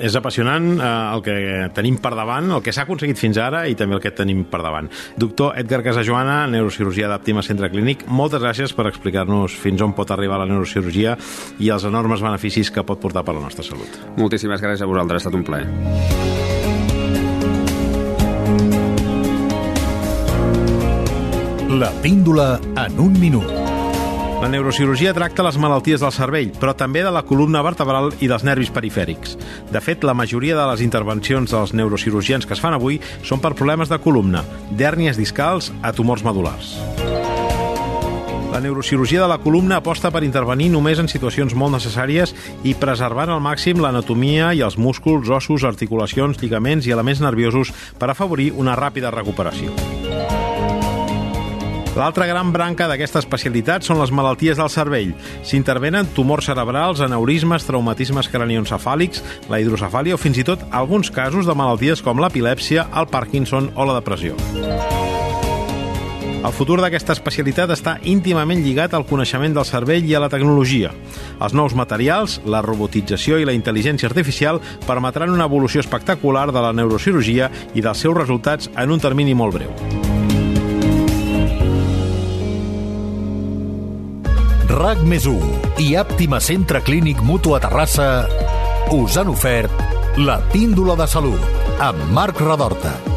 És 0.00 0.16
apassionant 0.18 0.70
eh, 0.76 0.90
el 1.14 1.24
que 1.26 1.36
tenim 1.76 2.00
per 2.02 2.14
davant, 2.18 2.50
el 2.56 2.64
que 2.64 2.74
s'ha 2.74 2.86
aconseguit 2.88 3.20
fins 3.20 3.40
ara 3.40 3.66
i 3.70 3.76
també 3.78 3.98
el 3.98 4.04
que 4.04 4.14
tenim 4.16 4.44
per 4.50 4.62
davant. 4.64 4.90
Doctor 5.20 5.58
Edgar 5.60 5.82
Casajoana, 5.86 6.42
neurocirurgia 6.50 7.10
d'Àptima 7.10 7.44
Centre 7.46 7.70
Clínic, 7.72 8.06
moltes 8.08 8.42
gràcies 8.42 8.74
per 8.76 8.88
explicar-nos 8.90 9.54
fins 9.60 9.82
on 9.84 9.94
pot 9.96 10.10
arribar 10.14 10.40
la 10.40 10.48
neurocirurgia 10.48 11.16
i 11.60 11.70
els 11.70 11.84
enormes 11.88 12.22
beneficis 12.24 12.72
que 12.72 12.84
pot 12.86 13.00
portar 13.02 13.24
per 13.26 13.34
a 13.34 13.38
la 13.40 13.46
nostra 13.46 13.64
salut. 13.66 14.00
Moltíssimes 14.18 14.62
gràcies 14.62 14.84
a 14.84 14.90
vosaltres, 14.90 15.20
ha 15.20 15.28
estat 15.28 15.36
un 15.36 15.44
plaer. 15.46 15.49
La 21.70 21.90
píndola 22.02 22.60
en 22.86 23.00
un 23.00 23.18
minut. 23.20 23.46
La 24.40 24.48
neurocirurgia 24.48 25.12
tracta 25.12 25.44
les 25.44 25.58
malalties 25.60 26.00
del 26.00 26.14
cervell, 26.16 26.48
però 26.56 26.72
també 26.72 27.02
de 27.04 27.12
la 27.12 27.22
columna 27.28 27.60
vertebral 27.60 28.08
i 28.24 28.28
dels 28.30 28.44
nervis 28.48 28.72
perifèrics. 28.72 29.36
De 29.68 29.82
fet, 29.84 30.00
la 30.02 30.16
majoria 30.16 30.56
de 30.56 30.64
les 30.72 30.80
intervencions 30.80 31.52
dels 31.52 31.74
neurocirurgians 31.76 32.48
que 32.48 32.56
es 32.56 32.64
fan 32.64 32.72
avui 32.72 33.02
són 33.20 33.44
per 33.44 33.52
problemes 33.52 33.92
de 33.92 34.00
columna, 34.00 34.46
d'hèrnies 34.72 35.20
discals 35.20 35.74
a 35.82 35.92
tumors 35.92 36.24
medulars. 36.24 36.78
La 38.50 38.58
neurocirurgia 38.60 39.22
de 39.22 39.28
la 39.28 39.38
columna 39.38 39.76
aposta 39.78 40.10
per 40.10 40.24
intervenir 40.26 40.72
només 40.72 40.98
en 40.98 41.06
situacions 41.08 41.54
molt 41.54 41.76
necessàries 41.76 42.34
i 42.66 42.74
preservant 42.74 43.30
al 43.30 43.42
màxim 43.44 43.78
l'anatomia 43.78 44.50
i 44.58 44.64
els 44.66 44.76
músculs, 44.76 45.30
ossos, 45.30 45.62
articulacions, 45.68 46.42
lligaments 46.42 46.88
i 46.88 46.94
elements 46.96 47.22
nerviosos 47.22 47.70
per 47.98 48.10
afavorir 48.10 48.50
una 48.58 48.74
ràpida 48.74 49.14
recuperació. 49.14 49.70
L'altra 51.94 52.26
gran 52.26 52.52
branca 52.54 52.86
d'aquesta 52.90 53.18
especialitat 53.22 53.86
són 53.86 53.98
les 54.00 54.12
malalties 54.14 54.58
del 54.58 54.70
cervell. 54.70 55.10
S'intervenen 55.46 56.10
tumors 56.14 56.46
cerebrals, 56.50 57.02
aneurismes, 57.06 57.66
traumatismes 57.66 58.30
cranioencefàlics, 58.30 59.24
la 59.50 59.58
hidrocefàlia 59.62 60.14
o 60.14 60.22
fins 60.22 60.38
i 60.38 60.46
tot 60.46 60.62
alguns 60.70 61.10
casos 61.14 61.50
de 61.50 61.54
malalties 61.54 62.02
com 62.02 62.22
l'epilèpsia, 62.22 62.88
el 62.94 63.10
Parkinson 63.10 63.70
o 63.74 63.86
la 63.86 63.98
depressió. 63.98 64.38
El 66.40 66.54
futur 66.56 66.78
d'aquesta 66.80 67.12
especialitat 67.12 67.68
està 67.74 67.98
íntimament 68.08 68.62
lligat 68.64 68.94
al 68.96 69.04
coneixement 69.04 69.52
del 69.52 69.66
cervell 69.68 70.06
i 70.08 70.14
a 70.16 70.22
la 70.24 70.30
tecnologia. 70.32 70.88
Els 71.36 71.52
nous 71.52 71.74
materials, 71.76 72.38
la 72.48 72.62
robotització 72.64 73.36
i 73.36 73.44
la 73.44 73.52
intel·ligència 73.52 74.08
artificial 74.08 74.60
permetran 74.86 75.34
una 75.34 75.44
evolució 75.50 75.84
espectacular 75.84 76.48
de 76.48 76.62
la 76.64 76.72
neurocirurgia 76.72 77.50
i 77.74 77.84
dels 77.84 78.00
seus 78.00 78.16
resultats 78.16 78.72
en 78.72 78.96
un 78.96 79.04
termini 79.04 79.36
molt 79.36 79.58
breu. 79.58 79.74
RAC 84.70 85.04
més 85.04 85.28
i 85.82 85.92
Àptima 86.00 86.40
Centre 86.40 86.80
Clínic 86.80 87.20
Mutu 87.20 87.52
a 87.52 87.60
Terrassa 87.60 88.08
us 88.96 89.20
han 89.20 89.28
ofert 89.28 90.16
la 90.16 90.40
píndola 90.54 90.96
de 90.96 91.10
salut 91.10 91.80
amb 91.84 92.08
Marc 92.16 92.40
Radorta. 92.40 93.09